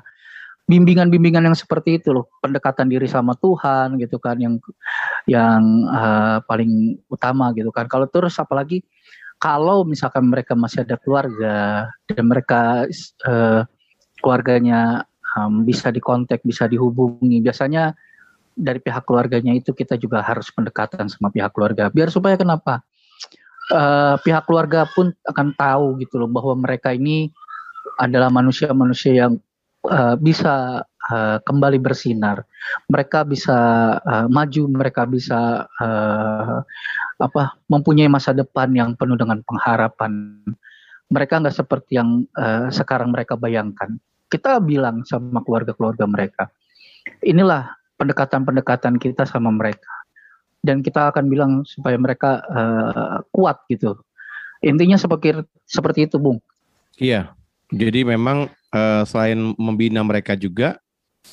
[0.66, 4.58] bimbingan-bimbingan yang seperti itu loh, pendekatan diri sama Tuhan gitu kan yang
[5.30, 7.86] yang uh, paling utama gitu kan.
[7.86, 8.82] Kalau terus apalagi
[9.38, 12.82] kalau misalkan mereka masih ada keluarga dan mereka
[13.30, 13.62] uh,
[14.18, 15.06] keluarganya
[15.38, 17.94] um, bisa dikontak, bisa dihubungi, biasanya
[18.56, 21.92] dari pihak keluarganya itu kita juga harus pendekatan sama pihak keluarga.
[21.92, 22.82] Biar supaya kenapa?
[23.66, 27.34] Uh, pihak keluarga pun akan tahu gitu loh bahwa mereka ini
[27.98, 29.42] adalah manusia-manusia yang
[29.88, 32.42] uh, bisa uh, kembali bersinar,
[32.90, 33.56] mereka bisa
[34.02, 36.60] uh, maju, mereka bisa uh,
[37.16, 40.42] apa mempunyai masa depan yang penuh dengan pengharapan.
[41.06, 43.98] Mereka nggak seperti yang uh, sekarang mereka bayangkan.
[44.26, 46.50] Kita bilang sama keluarga-keluarga mereka,
[47.22, 49.88] inilah pendekatan-pendekatan kita sama mereka,
[50.66, 53.94] dan kita akan bilang supaya mereka uh, kuat gitu.
[54.66, 56.42] Intinya seperti seperti itu, Bung.
[56.98, 57.30] Iya,
[57.70, 60.76] jadi memang uh, selain membina mereka juga,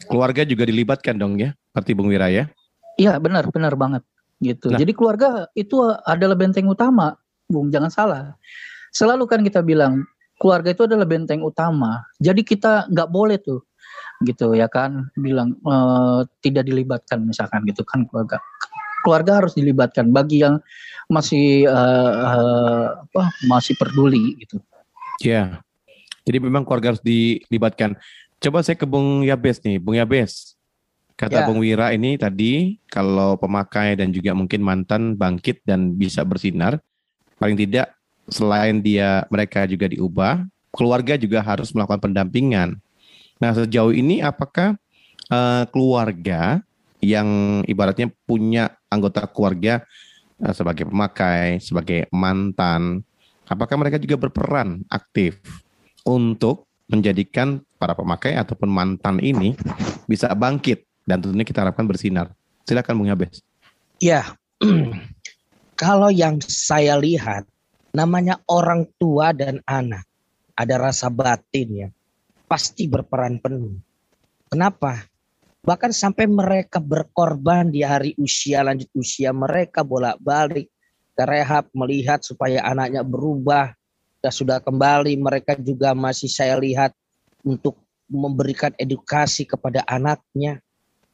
[0.07, 2.47] keluarga juga dilibatkan dong ya, seperti Bung Wira ya?
[2.95, 4.07] Iya benar, benar banget
[4.39, 4.71] gitu.
[4.71, 4.79] Nah.
[4.79, 7.19] Jadi keluarga itu adalah benteng utama,
[7.51, 8.23] Bung, jangan salah.
[8.95, 10.07] Selalu kan kita bilang
[10.39, 12.07] keluarga itu adalah benteng utama.
[12.23, 13.67] Jadi kita nggak boleh tuh
[14.23, 15.75] gitu ya kan bilang e,
[16.39, 18.39] tidak dilibatkan misalkan gitu kan keluarga
[19.03, 20.63] keluarga harus dilibatkan bagi yang
[21.11, 24.63] masih uh, uh, apa masih peduli gitu.
[25.19, 25.59] Ya.
[26.23, 27.99] Jadi memang keluarga harus dilibatkan.
[28.39, 30.55] Coba saya ke Bung Yabes nih, Bung Yabes.
[31.13, 31.45] Kata ya.
[31.45, 36.81] Bung Wira ini tadi kalau pemakai dan juga mungkin mantan bangkit dan bisa bersinar,
[37.37, 37.93] paling tidak
[38.27, 40.41] selain dia mereka juga diubah,
[40.73, 42.81] keluarga juga harus melakukan pendampingan.
[43.37, 44.73] Nah sejauh ini apakah
[45.29, 46.65] uh, keluarga
[47.03, 49.85] yang ibaratnya punya anggota keluarga
[50.41, 53.05] uh, sebagai pemakai, sebagai mantan,
[53.45, 55.37] apakah mereka juga berperan aktif
[56.03, 59.55] untuk menjadikan para pemakai ataupun mantan ini
[60.05, 62.31] bisa bangkit dan tentunya kita harapkan bersinar.
[62.63, 63.43] Silakan Bung Yabes.
[63.99, 64.35] Ya,
[65.83, 67.47] kalau yang saya lihat
[67.95, 70.03] namanya orang tua dan anak
[70.53, 71.89] ada rasa batin ya
[72.45, 73.73] pasti berperan penuh.
[74.49, 75.09] Kenapa?
[75.65, 80.69] Bahkan sampai mereka berkorban di hari usia lanjut usia mereka bolak-balik
[81.13, 83.73] ke rehab melihat supaya anaknya berubah
[84.31, 86.95] sudah kembali mereka juga masih saya lihat
[87.43, 87.75] untuk
[88.07, 90.63] memberikan edukasi kepada anaknya.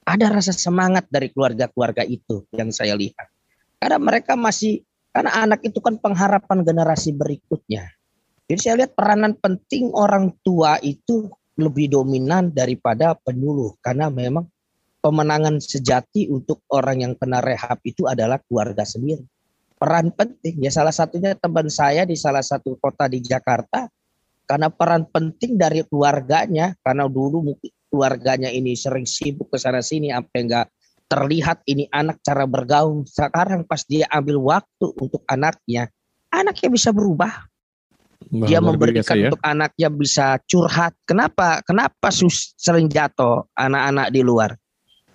[0.06, 3.30] Ada rasa semangat dari keluarga-keluarga itu yang saya lihat.
[3.78, 7.89] Karena mereka masih karena anak itu kan pengharapan generasi berikutnya.
[8.50, 14.50] Jadi saya lihat peranan penting orang tua itu lebih dominan daripada penyuluh karena memang
[15.00, 19.22] pemenangan sejati untuk orang yang kena rehab itu adalah keluarga sendiri
[19.80, 20.60] peran penting.
[20.60, 23.88] Ya salah satunya teman saya di salah satu kota di Jakarta
[24.44, 30.12] karena peran penting dari keluarganya karena dulu mungkin keluarganya ini sering sibuk ke sana sini
[30.12, 30.68] apa enggak
[31.10, 33.08] terlihat ini anak cara bergaul.
[33.08, 35.88] Sekarang pas dia ambil waktu untuk anaknya
[36.30, 37.50] anaknya bisa berubah.
[38.30, 39.32] Dia memberikan ya.
[39.32, 40.94] untuk anaknya bisa curhat.
[41.08, 41.63] Kenapa?
[41.65, 44.54] Kenapa sus sering jatuh anak-anak di luar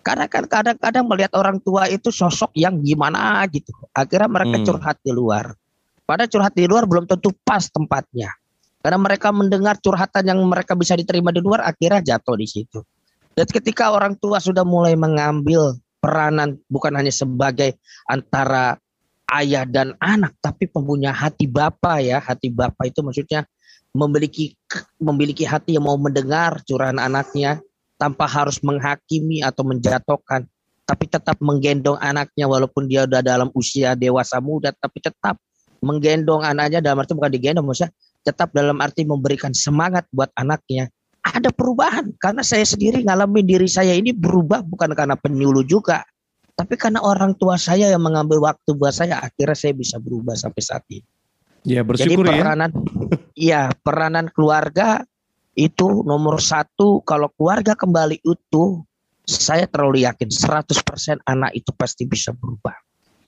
[0.05, 3.73] karena kan kadang-kadang melihat orang tua itu sosok yang gimana gitu.
[3.97, 4.67] Akhirnya mereka hmm.
[4.69, 5.57] curhat di luar.
[6.05, 8.29] Pada curhat di luar belum tentu pas tempatnya.
[8.85, 12.85] Karena mereka mendengar curhatan yang mereka bisa diterima di luar akhirnya jatuh di situ.
[13.33, 18.77] Dan ketika orang tua sudah mulai mengambil peranan bukan hanya sebagai antara
[19.33, 22.21] ayah dan anak, tapi mempunyai hati bapa ya.
[22.21, 23.49] Hati bapa itu maksudnya
[23.97, 24.53] memiliki
[25.01, 27.65] memiliki hati yang mau mendengar curahan anaknya
[27.97, 30.45] tanpa harus menghakimi atau menjatuhkan,
[30.85, 35.41] tapi tetap menggendong anaknya walaupun dia udah dalam usia dewasa muda, tapi tetap
[35.81, 37.93] menggendong anaknya dalam arti bukan digendong, maksudnya
[38.25, 40.89] tetap dalam arti memberikan semangat buat anaknya.
[41.25, 46.05] Ada perubahan karena saya sendiri ngalamin diri saya ini berubah bukan karena penyuluh juga,
[46.55, 50.63] tapi karena orang tua saya yang mengambil waktu buat saya, akhirnya saya bisa berubah sampai
[50.63, 51.03] saat ini.
[51.65, 52.71] Ya bersyukur Jadi peranan,
[53.35, 53.73] ya.
[53.73, 55.03] ya peranan keluarga
[55.55, 58.83] itu nomor satu kalau keluarga kembali utuh,
[59.25, 62.75] saya terlalu yakin 100% anak itu pasti bisa berubah.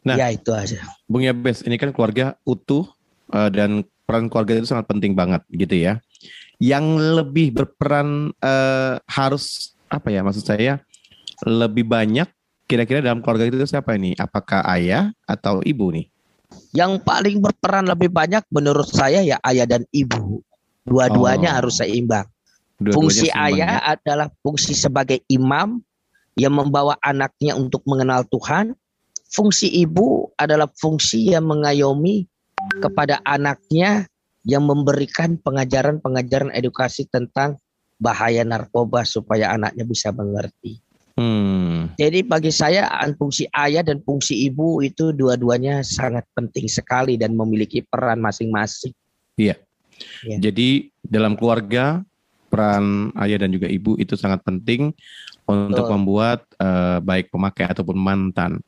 [0.06, 0.86] Nah, ya itu aja.
[1.10, 2.86] Bung Yabes, ini kan keluarga utuh
[3.34, 5.98] uh, dan peran keluarga itu sangat penting banget gitu ya.
[6.62, 6.86] Yang
[7.22, 10.82] lebih berperan uh, harus apa ya maksud saya
[11.46, 12.26] lebih banyak
[12.66, 14.14] kira-kira dalam keluarga itu siapa ini?
[14.18, 16.06] Apakah ayah atau ibu nih?
[16.70, 20.42] Yang paling berperan lebih banyak menurut saya ya ayah dan ibu.
[20.86, 21.56] Dua-duanya oh.
[21.62, 22.26] harus seimbang.
[22.78, 23.96] Dua fungsi ayah ya?
[23.96, 25.80] adalah fungsi sebagai imam
[26.36, 28.76] yang membawa anaknya untuk mengenal Tuhan.
[29.26, 32.24] Fungsi ibu adalah fungsi yang mengayomi
[32.78, 34.06] kepada anaknya
[34.46, 37.58] yang memberikan pengajaran-pengajaran edukasi tentang
[37.98, 40.78] bahaya narkoba supaya anaknya bisa mengerti.
[41.16, 41.96] Hmm.
[41.96, 47.80] Jadi bagi saya fungsi ayah dan fungsi ibu itu dua-duanya sangat penting sekali dan memiliki
[47.82, 48.92] peran masing-masing.
[49.40, 49.56] Iya.
[50.24, 50.50] Ya.
[50.50, 52.02] Jadi dalam keluarga
[52.46, 54.94] peran ayah dan juga ibu itu sangat penting
[55.46, 58.58] untuk membuat uh, baik pemakai ataupun mantan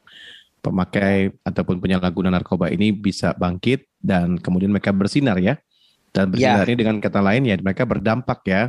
[0.59, 5.57] pemakai ataupun penyalahguna narkoba ini bisa bangkit dan kemudian mereka bersinar ya.
[6.11, 6.73] Dan bersinar ya.
[6.73, 8.63] ini dengan kata lain ya mereka berdampak ya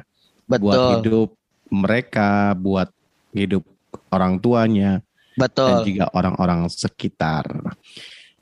[0.46, 0.64] Betul.
[0.66, 1.30] buat hidup
[1.70, 2.90] mereka, buat
[3.34, 3.64] hidup
[4.10, 5.06] orang tuanya,
[5.38, 5.70] Betul.
[5.70, 7.46] dan juga orang-orang sekitar.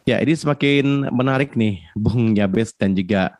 [0.08, 3.36] Ya, ini semakin menarik nih, Bung Yabes dan juga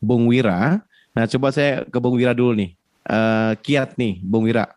[0.00, 0.82] Bung Wira.
[1.14, 2.74] Nah, coba saya ke Bung Wira dulu nih.
[3.06, 4.72] Uh, kiat nih, Bung Wira.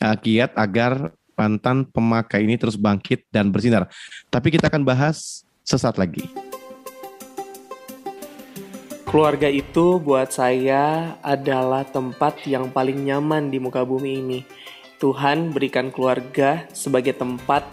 [0.00, 3.86] Uh, kiat agar mantan pemakai ini terus bangkit dan bersinar.
[4.32, 6.26] Tapi kita akan bahas sesaat lagi.
[9.06, 14.40] Keluarga itu buat saya adalah tempat yang paling nyaman di muka bumi ini
[14.96, 17.68] Tuhan berikan keluarga sebagai tempat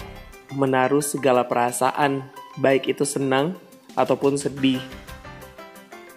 [0.51, 2.27] menaruh segala perasaan,
[2.59, 3.55] baik itu senang
[3.95, 4.83] ataupun sedih.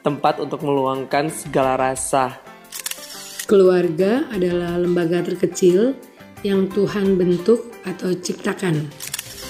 [0.07, 2.39] Tempat untuk meluangkan segala rasa.
[3.51, 5.99] Keluarga adalah lembaga terkecil
[6.47, 8.87] yang Tuhan bentuk atau ciptakan.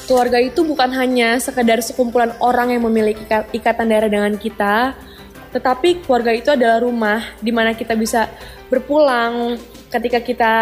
[0.08, 3.20] Keluarga itu bukan hanya sekedar sekumpulan orang yang memiliki
[3.52, 4.96] ikatan darah dengan kita,
[5.52, 8.24] tetapi keluarga itu adalah rumah di mana kita bisa
[8.72, 9.60] berpulang
[9.92, 10.52] ketika kita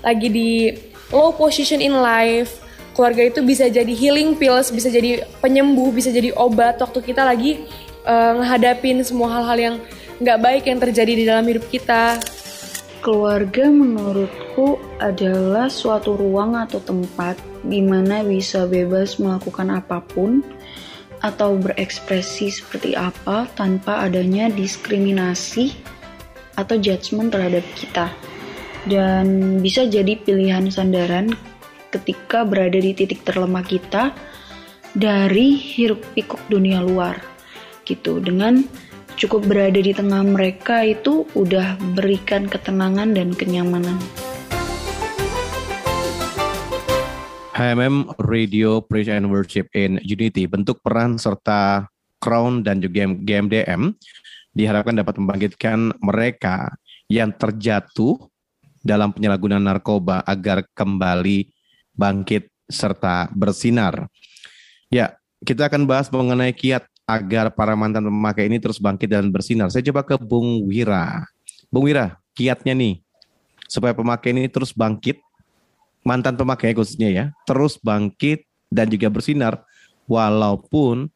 [0.00, 0.72] lagi di
[1.12, 2.56] low position in life,
[2.96, 7.68] keluarga itu bisa jadi healing pills, bisa jadi penyembuh, bisa jadi obat waktu kita lagi
[8.06, 9.76] uh, ngehadapin semua hal-hal yang
[10.22, 12.18] nggak baik yang terjadi di dalam hidup kita.
[13.02, 17.34] Keluarga menurutku adalah suatu ruang atau tempat
[17.66, 20.42] di mana bisa bebas melakukan apa pun
[21.22, 25.74] atau berekspresi seperti apa tanpa adanya diskriminasi
[26.58, 28.10] atau judgement terhadap kita
[28.90, 31.30] dan bisa jadi pilihan sandaran
[31.94, 34.10] ketika berada di titik terlemah kita
[34.92, 37.31] dari hiruk pikuk dunia luar
[37.92, 38.64] gitu dengan
[39.20, 44.00] cukup berada di tengah mereka itu udah berikan ketenangan dan kenyamanan.
[47.52, 51.84] HMM Radio Praise and Worship in Unity bentuk peran serta
[52.16, 53.92] Crown dan juga GMDM
[54.56, 56.72] diharapkan dapat membangkitkan mereka
[57.12, 58.16] yang terjatuh
[58.80, 61.52] dalam penyalahgunaan narkoba agar kembali
[61.92, 64.08] bangkit serta bersinar.
[64.88, 69.68] Ya, kita akan bahas mengenai kiat agar para mantan pemakai ini terus bangkit dan bersinar.
[69.68, 71.26] Saya coba ke Bung Wira.
[71.68, 73.02] Bung Wira, kiatnya nih
[73.66, 75.18] supaya pemakai ini terus bangkit,
[76.04, 79.64] mantan pemakai khususnya ya, terus bangkit dan juga bersinar
[80.04, 81.08] walaupun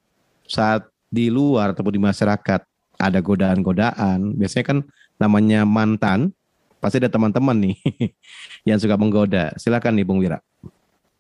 [0.48, 2.60] saat di luar ataupun di masyarakat
[2.96, 4.34] ada godaan-godaan.
[4.40, 4.78] Biasanya kan
[5.20, 6.32] namanya mantan
[6.80, 7.76] pasti ada teman-teman nih
[8.68, 9.52] yang suka menggoda.
[9.60, 10.40] Silakan nih Bung Wira.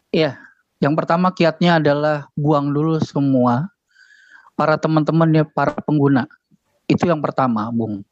[0.08, 0.40] Iya,
[0.80, 3.75] yang pertama kiatnya adalah buang dulu semua
[4.56, 6.24] para teman-teman ya para pengguna.
[6.86, 8.06] Itu yang pertama, Bung.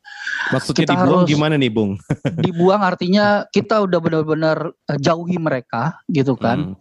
[0.50, 1.96] Maksudnya kita dibuang harus gimana nih, Bung?
[2.44, 6.74] dibuang artinya kita udah benar-benar uh, jauhi mereka, gitu kan?
[6.74, 6.78] Hmm.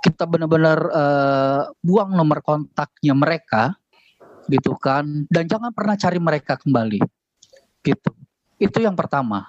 [0.00, 3.76] Kita benar-benar uh, buang nomor kontaknya mereka,
[4.48, 5.28] gitu kan?
[5.28, 7.04] Dan jangan pernah cari mereka kembali,
[7.84, 8.10] gitu.
[8.56, 9.44] Itu yang pertama.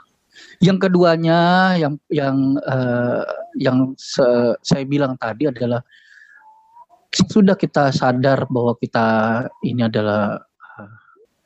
[0.60, 3.26] Yang keduanya yang yang uh,
[3.58, 5.82] yang se, saya bilang tadi adalah
[7.26, 9.06] sudah kita sadar bahwa kita
[9.66, 10.38] ini adalah
[10.78, 10.92] uh,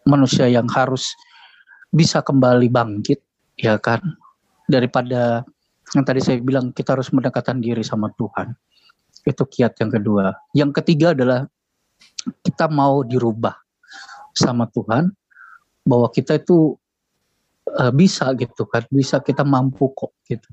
[0.03, 1.15] manusia yang harus
[1.91, 3.19] bisa kembali bangkit,
[3.55, 4.03] ya kan?
[4.67, 5.47] Daripada
[5.95, 8.55] yang tadi saya bilang kita harus mendekatkan diri sama Tuhan.
[9.23, 10.31] Itu kiat yang kedua.
[10.55, 11.47] Yang ketiga adalah
[12.41, 13.53] kita mau dirubah
[14.35, 15.11] sama Tuhan
[15.83, 16.75] bahwa kita itu
[17.75, 20.47] uh, bisa gitu kan, bisa kita mampu kok gitu.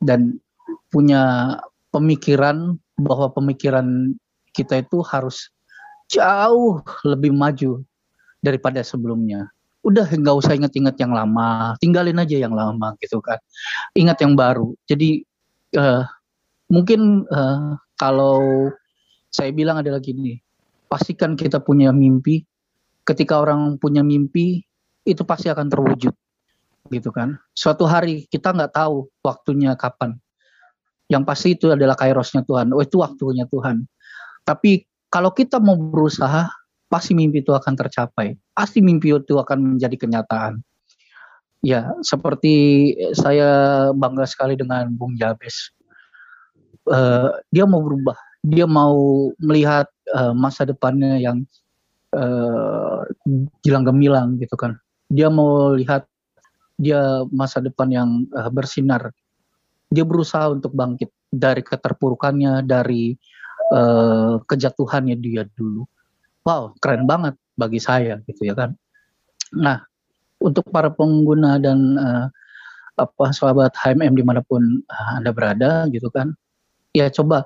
[0.00, 0.42] Dan
[0.90, 1.54] punya
[1.94, 4.18] pemikiran bahwa pemikiran
[4.50, 5.50] kita itu harus
[6.10, 7.82] jauh lebih maju
[8.42, 9.48] daripada sebelumnya.
[9.80, 13.40] Udah nggak usah ingat-ingat yang lama, tinggalin aja yang lama gitu kan.
[13.96, 14.76] Ingat yang baru.
[14.84, 15.24] Jadi
[15.78, 16.04] uh,
[16.68, 18.68] mungkin uh, kalau
[19.30, 20.36] saya bilang adalah gini,
[20.90, 22.44] pastikan kita punya mimpi.
[23.00, 24.60] Ketika orang punya mimpi,
[25.08, 26.14] itu pasti akan terwujud,
[26.92, 27.40] gitu kan.
[27.56, 30.20] Suatu hari kita nggak tahu waktunya kapan.
[31.10, 32.70] Yang pasti itu adalah kairosnya Tuhan.
[32.70, 33.82] Oh itu waktunya Tuhan.
[34.50, 36.50] Tapi kalau kita mau berusaha,
[36.90, 38.34] pasti mimpi itu akan tercapai.
[38.50, 40.58] Pasti mimpi itu akan menjadi kenyataan.
[41.62, 45.70] Ya, seperti saya bangga sekali dengan Bung Jabes.
[46.90, 51.46] Uh, dia mau berubah, dia mau melihat uh, masa depannya yang
[52.16, 53.06] uh,
[53.62, 54.74] gemilang gitu kan.
[55.12, 56.08] Dia mau lihat
[56.80, 59.14] dia masa depan yang uh, bersinar.
[59.92, 63.14] Dia berusaha untuk bangkit dari keterpurukannya, dari
[63.72, 65.86] uh, kejatuhannya dia dulu.
[66.44, 68.74] Wow, keren banget bagi saya gitu ya kan.
[69.54, 69.82] Nah,
[70.40, 72.26] untuk para pengguna dan uh,
[73.00, 76.32] apa sahabat HMM di mana pun uh, anda berada gitu kan,
[76.92, 77.44] ya coba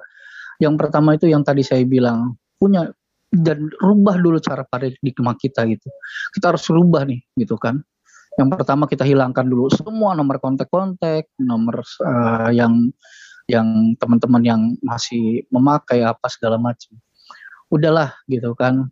[0.63, 2.91] yang pertama itu yang tadi saya bilang punya
[3.35, 5.91] dan rubah dulu cara paradigma kita gitu.
[6.31, 7.83] Kita harus rubah nih gitu kan.
[8.39, 12.91] Yang pertama kita hilangkan dulu semua nomor kontak-kontak, nomor uh, yang
[13.51, 16.97] yang teman-teman yang masih memakai apa segala macam.
[17.69, 18.89] Udahlah gitu kan.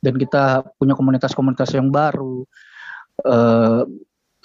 [0.00, 2.48] Dan kita punya komunitas-komunitas yang baru.
[3.20, 3.84] Uh,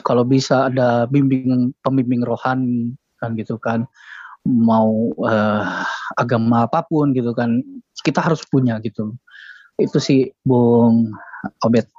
[0.04, 3.88] kalau bisa ada bimbing pembimbing rohani kan gitu kan
[4.46, 5.64] mau uh,
[6.20, 7.64] agama apa pun gitu kan
[8.06, 9.16] kita harus punya gitu
[9.82, 11.16] itu sih Bung
[11.66, 11.90] Obet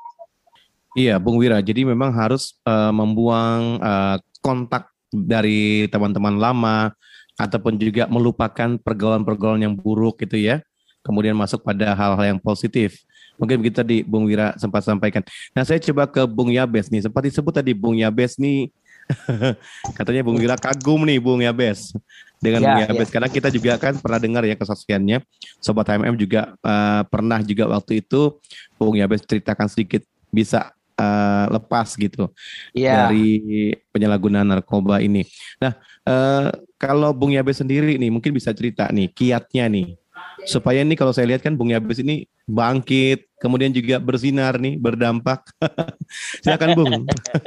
[0.96, 6.94] Iya Bung Wira jadi memang harus uh, membuang uh, kontak dari teman-teman lama
[7.36, 10.64] ataupun juga melupakan pergaulan-pergaulan yang buruk gitu ya.
[11.04, 13.06] Kemudian masuk pada hal-hal yang positif.
[13.38, 15.22] Mungkin begitu tadi Bung Wira sempat sampaikan.
[15.52, 17.06] Nah saya coba ke Bung Yabes nih.
[17.06, 18.72] Sempat disebut tadi Bung Yabes nih.
[19.98, 21.94] katanya Bung Wira kagum nih Bung Yabes
[22.42, 23.08] dengan ya, Bung Yabes.
[23.08, 23.12] Ya.
[23.14, 25.22] Karena kita juga kan pernah dengar ya kesaksiannya.
[25.62, 28.34] Sobat HMM juga uh, pernah juga waktu itu
[28.80, 32.32] Bung Yabes ceritakan sedikit bisa uh, lepas gitu
[32.72, 33.06] ya.
[33.06, 35.28] dari penyalahgunaan narkoba ini.
[35.60, 35.76] Nah,
[36.08, 39.96] uh, kalau Bung Yabes sendiri nih mungkin bisa cerita nih kiatnya nih.
[40.44, 45.42] Supaya ini kalau saya lihat kan Bung Yabes ini bangkit kemudian juga bersinar nih berdampak.
[46.44, 46.92] Silakan Bung.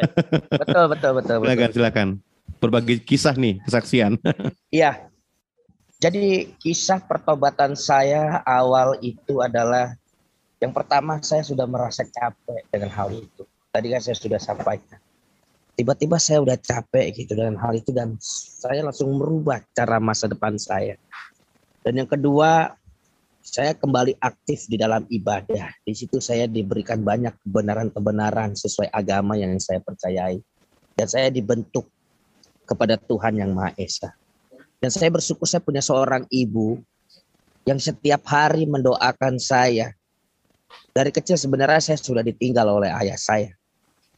[0.62, 2.08] Betul betul betul silakan silakan.
[2.60, 4.18] Berbagi kisah nih kesaksian.
[4.76, 5.10] Iya.
[6.00, 10.00] Jadi kisah pertobatan saya awal itu adalah
[10.64, 13.44] yang pertama saya sudah merasa capek dengan hal itu.
[13.70, 15.00] Tadi kan saya sudah sampaikan
[15.80, 20.60] tiba-tiba saya udah capek gitu dengan hal itu dan saya langsung merubah cara masa depan
[20.60, 21.00] saya.
[21.80, 22.76] Dan yang kedua,
[23.40, 25.72] saya kembali aktif di dalam ibadah.
[25.88, 30.44] Di situ saya diberikan banyak kebenaran-kebenaran sesuai agama yang saya percayai.
[31.00, 31.88] Dan saya dibentuk
[32.68, 34.12] kepada Tuhan yang Maha Esa.
[34.84, 36.76] Dan saya bersyukur saya punya seorang ibu
[37.64, 39.96] yang setiap hari mendoakan saya.
[40.92, 43.59] Dari kecil sebenarnya saya sudah ditinggal oleh ayah saya.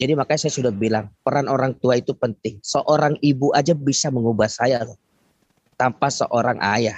[0.01, 2.57] Jadi makanya saya sudah bilang peran orang tua itu penting.
[2.65, 4.97] Seorang ibu aja bisa mengubah saya loh.
[5.77, 6.97] Tanpa seorang ayah.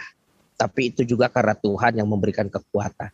[0.55, 3.11] Tapi itu juga karena Tuhan yang memberikan kekuatan.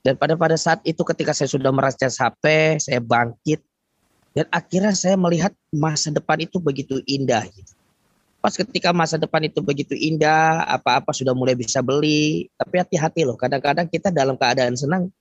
[0.00, 3.60] Dan pada pada saat itu ketika saya sudah merasa capek, saya bangkit.
[4.32, 7.76] Dan akhirnya saya melihat masa depan itu begitu indah gitu.
[8.40, 12.48] Pas ketika masa depan itu begitu indah, apa-apa sudah mulai bisa beli.
[12.56, 15.12] Tapi hati-hati loh, kadang-kadang kita dalam keadaan senang,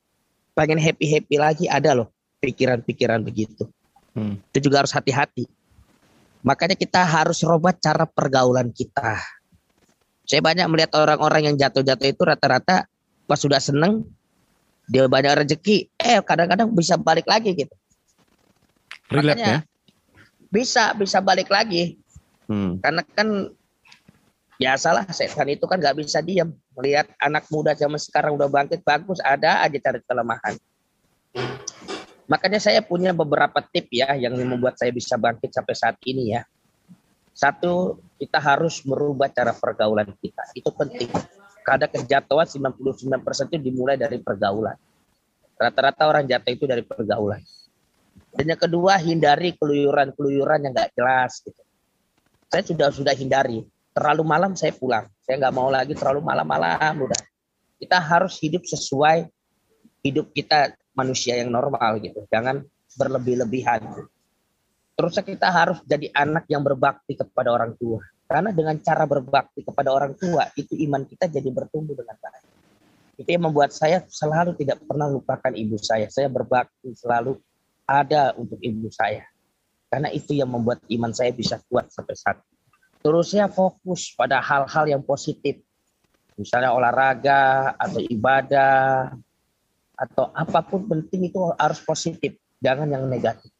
[0.55, 2.07] pengen happy-happy lagi ada loh
[2.39, 3.69] pikiran-pikiran begitu.
[4.11, 4.39] Hmm.
[4.51, 5.47] Itu juga harus hati-hati.
[6.41, 9.21] Makanya kita harus robot cara pergaulan kita.
[10.25, 12.87] Saya banyak melihat orang-orang yang jatuh-jatuh itu rata-rata
[13.27, 14.07] pas sudah seneng
[14.91, 17.71] dia banyak rezeki, eh kadang-kadang bisa balik lagi gitu.
[19.07, 19.57] Relap ya?
[20.51, 21.95] Bisa, bisa balik lagi.
[22.51, 22.83] Hmm.
[22.83, 23.55] Karena kan
[24.61, 29.17] biasalah setan itu kan nggak bisa diam melihat anak muda zaman sekarang udah bangkit bagus
[29.25, 30.53] ada aja cari kelemahan
[32.31, 36.47] Makanya saya punya beberapa tip ya yang membuat saya bisa bangkit sampai saat ini ya.
[37.35, 40.47] Satu, kita harus merubah cara pergaulan kita.
[40.55, 41.11] Itu penting.
[41.67, 44.79] Karena kejatuhan 99% itu dimulai dari pergaulan.
[45.59, 47.43] Rata-rata orang jatuh itu dari pergaulan.
[48.31, 51.43] Dan yang kedua, hindari keluyuran-keluyuran yang nggak jelas.
[51.43, 51.61] Gitu.
[52.47, 53.59] Saya sudah sudah hindari.
[53.91, 55.03] Terlalu malam saya pulang.
[55.19, 57.11] Saya nggak mau lagi terlalu malam-malam.
[57.11, 57.21] Udah.
[57.75, 59.27] Kita harus hidup sesuai
[60.01, 62.27] hidup kita manusia yang normal gitu.
[62.27, 62.63] Jangan
[62.99, 63.81] berlebih-lebihan.
[64.95, 68.03] Terus kita harus jadi anak yang berbakti kepada orang tua.
[68.27, 72.47] Karena dengan cara berbakti kepada orang tua, itu iman kita jadi bertumbuh dengan baik.
[73.19, 76.07] Itu yang membuat saya selalu tidak pernah lupakan ibu saya.
[76.07, 77.35] Saya berbakti selalu
[77.83, 79.27] ada untuk ibu saya.
[79.91, 82.59] Karena itu yang membuat iman saya bisa kuat sampai saat ini.
[83.03, 85.59] Terusnya fokus pada hal-hal yang positif.
[86.39, 89.11] Misalnya olahraga atau ibadah
[90.01, 93.53] atau apa pun penting itu harus positif, jangan yang negatif.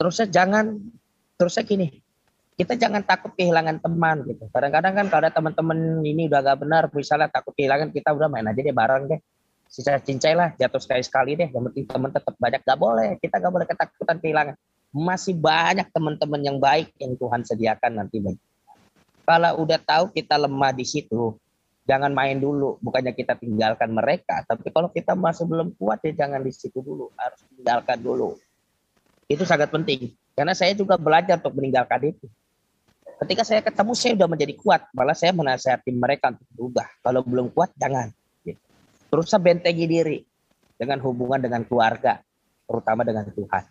[0.00, 0.80] Terusnya jangan
[1.36, 2.00] terusnya gini,
[2.56, 4.48] kita jangan takut kehilangan teman gitu.
[4.48, 8.46] Kadang-kadang kan kalau ada teman-teman ini udah gak benar, misalnya takut kehilangan kita udah main
[8.46, 9.20] aja deh bareng deh.
[9.66, 11.48] Sisa cincai lah, jatuh sekali-sekali deh.
[11.50, 12.62] Yang penting teman tetap banyak.
[12.62, 14.54] Gak boleh, kita gak boleh ketakutan kehilangan.
[14.94, 18.22] Masih banyak teman-teman yang baik yang Tuhan sediakan nanti.
[19.26, 21.34] Kalau udah tahu kita lemah di situ,
[21.84, 22.80] jangan main dulu.
[22.80, 27.12] Bukannya kita tinggalkan mereka, tapi kalau kita masih belum kuat ya jangan di situ dulu,
[27.16, 28.36] harus tinggalkan dulu.
[29.28, 30.12] Itu sangat penting.
[30.34, 32.26] Karena saya juga belajar untuk meninggalkan itu
[33.14, 36.86] Ketika saya ketemu saya sudah menjadi kuat, malah saya menasihati mereka untuk berubah.
[36.98, 38.10] Kalau belum kuat jangan.
[38.42, 38.58] Gitu.
[39.08, 40.18] Terus saya bentengi diri
[40.74, 42.18] dengan hubungan dengan keluarga,
[42.66, 43.64] terutama dengan Tuhan.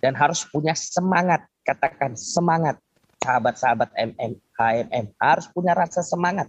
[0.00, 2.80] Dan harus punya semangat, katakan semangat.
[3.20, 6.46] Sahabat-sahabat MM, HMM harus punya rasa semangat.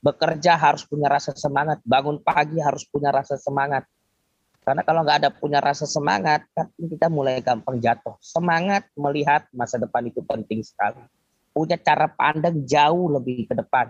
[0.00, 3.84] Bekerja harus punya rasa semangat, bangun pagi harus punya rasa semangat,
[4.60, 8.20] karena kalau nggak ada punya rasa semangat, kan kita mulai gampang jatuh.
[8.20, 11.00] Semangat melihat masa depan itu penting sekali.
[11.50, 13.88] Punya cara pandang jauh lebih ke depan.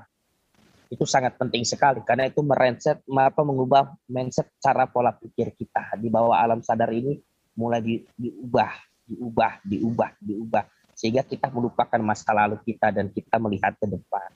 [0.90, 6.10] Itu sangat penting sekali karena itu merenset apa mengubah mindset cara pola pikir kita di
[6.10, 7.14] bawah alam sadar ini
[7.54, 8.72] mulai di, diubah,
[9.06, 10.64] diubah, diubah, diubah
[10.98, 14.30] sehingga kita melupakan masa lalu kita dan kita melihat ke depan.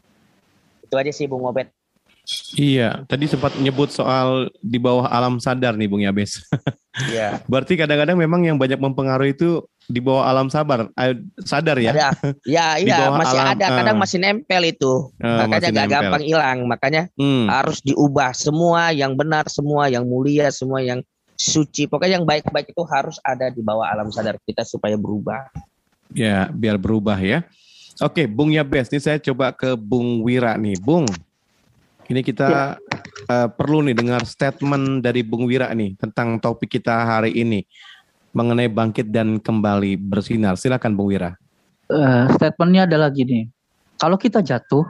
[0.94, 1.74] Itu aja sih Bung Obet.
[2.56, 6.38] Iya, tadi sempat menyebut soal di bawah alam sadar nih Bung Yabes.
[6.94, 7.42] Iya.
[7.50, 11.90] Berarti kadang-kadang memang yang banyak mempengaruhi itu di bawah alam sabar, eh, sadar ya?
[11.90, 12.10] Ada.
[12.46, 15.10] Ya, iya, masih alam, ada, kadang uh, masih nempel itu.
[15.18, 16.58] Uh, Makanya gak gampang hilang.
[16.70, 17.50] Makanya hmm.
[17.50, 21.02] harus diubah semua yang benar, semua yang mulia, semua yang
[21.34, 21.90] suci.
[21.90, 25.50] Pokoknya yang baik-baik itu harus ada di bawah alam sadar kita supaya berubah.
[26.14, 27.42] Ya, biar berubah ya.
[28.02, 30.74] Oke, Bung Yabes, ini saya coba ke Bung Wira nih.
[30.82, 31.06] Bung,
[32.10, 32.98] ini kita ya.
[33.30, 37.62] uh, perlu nih dengar statement dari Bung Wira nih tentang topik kita hari ini
[38.34, 40.58] mengenai bangkit dan kembali bersinar.
[40.58, 41.38] Silakan Bung Wira.
[41.86, 43.46] Uh, statementnya adalah gini,
[43.94, 44.82] kalau kita jatuh,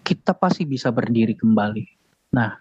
[0.00, 1.84] kita pasti bisa berdiri kembali.
[2.32, 2.56] Nah,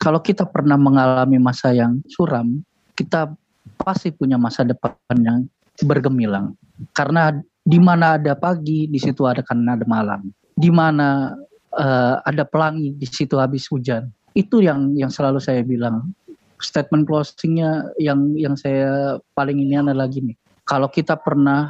[0.00, 2.64] kalau kita pernah mengalami masa yang suram,
[2.96, 3.36] kita
[3.76, 5.44] pasti punya masa depan yang
[5.84, 6.56] bergemilang.
[6.96, 7.36] Karena
[7.66, 10.30] di mana ada pagi, di situ ada kan ada malam.
[10.54, 11.34] Di mana
[11.74, 14.06] uh, ada pelangi di situ habis hujan.
[14.38, 16.14] Itu yang yang selalu saya bilang.
[16.56, 20.32] Statement closingnya yang yang saya paling ini adalah gini.
[20.64, 21.68] Kalau kita pernah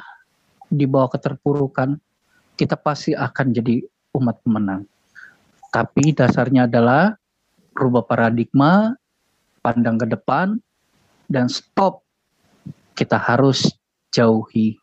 [0.70, 1.98] dibawa keterpurukan,
[2.54, 3.82] kita pasti akan jadi
[4.14, 4.86] umat pemenang.
[5.74, 7.18] Tapi dasarnya adalah
[7.74, 8.94] rubah paradigma,
[9.58, 10.62] pandang ke depan,
[11.26, 12.06] dan stop.
[12.94, 13.74] Kita harus
[14.14, 14.78] jauhi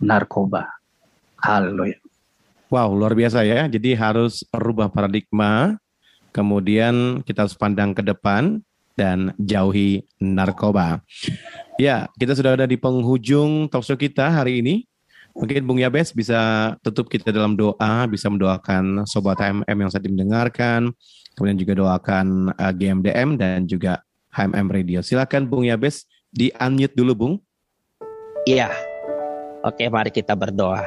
[0.00, 0.68] narkoba.
[1.40, 1.98] Haleluya.
[2.66, 3.70] Wow, luar biasa ya.
[3.70, 5.78] Jadi harus rubah paradigma,
[6.34, 8.58] kemudian kita harus pandang ke depan
[8.98, 11.04] dan jauhi narkoba.
[11.78, 14.88] Ya, kita sudah ada di penghujung talkshow kita hari ini.
[15.36, 20.96] Mungkin Bung Yabes bisa tutup kita dalam doa, bisa mendoakan Sobat HMM yang saat mendengarkan,
[21.36, 24.00] kemudian juga doakan uh, GMDM dan juga
[24.32, 25.04] HMM Radio.
[25.04, 27.34] Silakan Bung Yabes di-unmute dulu Bung.
[28.48, 28.95] Iya.
[29.66, 30.86] Oke, mari kita berdoa.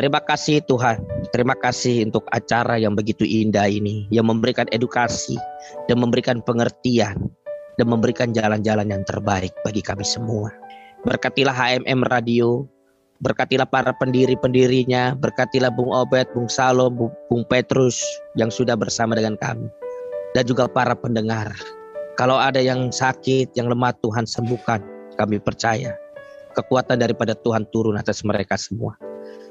[0.00, 1.04] Terima kasih Tuhan.
[1.36, 5.36] Terima kasih untuk acara yang begitu indah ini yang memberikan edukasi
[5.84, 7.28] dan memberikan pengertian
[7.76, 10.48] dan memberikan jalan-jalan yang terbaik bagi kami semua.
[11.04, 12.64] Berkatilah HMM Radio,
[13.20, 16.96] berkatilah para pendiri-pendirinya, berkatilah Bung Obed, Bung Salom,
[17.28, 18.00] Bung Petrus
[18.40, 19.68] yang sudah bersama dengan kami.
[20.32, 21.52] Dan juga para pendengar.
[22.16, 24.80] Kalau ada yang sakit, yang lemah Tuhan sembuhkan.
[25.14, 25.94] Kami percaya
[26.54, 28.94] kekuatan daripada Tuhan turun atas mereka semua.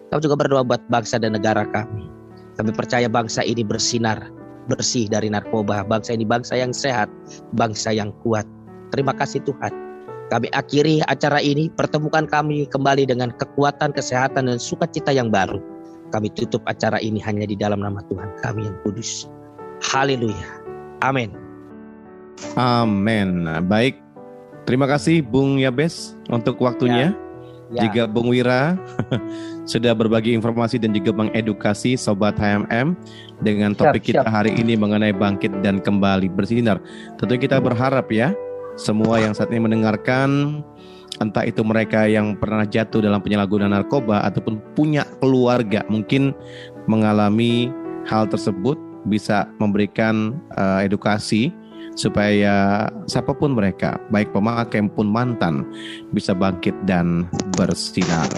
[0.10, 2.08] Kami juga berdoa buat bangsa dan negara kami.
[2.56, 4.30] Kami percaya bangsa ini bersinar,
[4.70, 5.84] bersih dari narkoba.
[5.84, 7.10] Bangsa ini bangsa yang sehat,
[7.58, 8.46] bangsa yang kuat.
[8.94, 9.74] Terima kasih Tuhan.
[10.30, 15.62] Kami akhiri acara ini, pertemukan kami kembali dengan kekuatan, kesehatan, dan sukacita yang baru.
[16.14, 19.26] Kami tutup acara ini hanya di dalam nama Tuhan kami yang kudus.
[19.82, 20.62] Haleluya.
[21.02, 21.34] Amin.
[22.54, 23.50] Amin.
[23.66, 23.98] Baik.
[24.64, 27.12] Terima kasih Bung Yabes untuk waktunya.
[27.12, 27.22] Ya.
[27.74, 27.90] Ya.
[27.90, 28.78] Juga Bung Wira
[29.72, 32.94] sudah berbagi informasi dan juga mengedukasi Sobat HMM
[33.42, 34.30] dengan topik siap, kita siap.
[34.30, 36.78] hari ini mengenai bangkit dan kembali bersinar.
[37.18, 38.30] Tentu kita berharap ya
[38.78, 40.62] semua yang saat ini mendengarkan
[41.22, 46.34] entah itu mereka yang pernah jatuh dalam penyalahgunaan narkoba ataupun punya keluarga mungkin
[46.86, 47.70] mengalami
[48.06, 51.52] hal tersebut bisa memberikan uh, edukasi
[51.94, 55.66] supaya siapa pun mereka, baik pemakai maupun mantan,
[56.14, 58.30] bisa bangkit dan bersinar.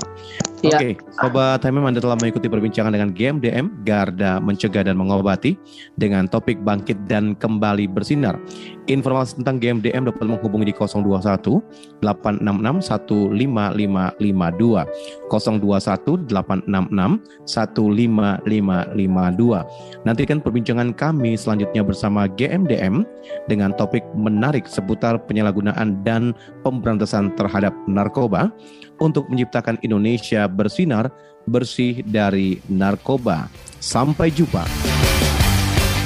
[0.64, 0.80] Ya.
[0.80, 5.60] Oke, okay, Sobat HMM Anda telah mengikuti perbincangan dengan GMDM, Garda Mencegah dan Mengobati,
[6.00, 8.40] dengan topik bangkit dan kembali bersinar.
[8.88, 11.60] Informasi tentang GMDM dapat menghubungi di 021
[12.00, 12.88] 866
[13.36, 14.88] 15552
[15.28, 20.08] 021 866 15552.
[20.08, 23.04] Nantikan perbincangan kami selanjutnya bersama GMDM
[23.52, 26.32] dengan topik menarik seputar penyalahgunaan dan
[26.64, 28.54] pemberantasan terhadap narkoba
[29.00, 31.12] untuk menciptakan Indonesia bersinar
[31.46, 33.48] bersih dari narkoba.
[33.80, 34.66] Sampai jumpa.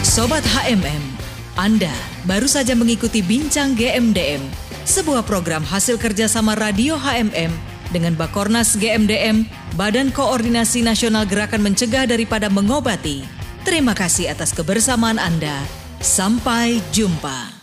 [0.04, 1.20] Sobat HMM
[1.60, 1.92] anda
[2.24, 4.40] baru saja mengikuti Bincang GMDM,
[4.88, 7.52] sebuah program hasil kerjasama Radio HMM
[7.92, 9.44] dengan Bakornas GMDM,
[9.76, 13.28] Badan Koordinasi Nasional Gerakan Mencegah Daripada Mengobati.
[13.68, 15.60] Terima kasih atas kebersamaan Anda.
[16.00, 17.59] Sampai jumpa.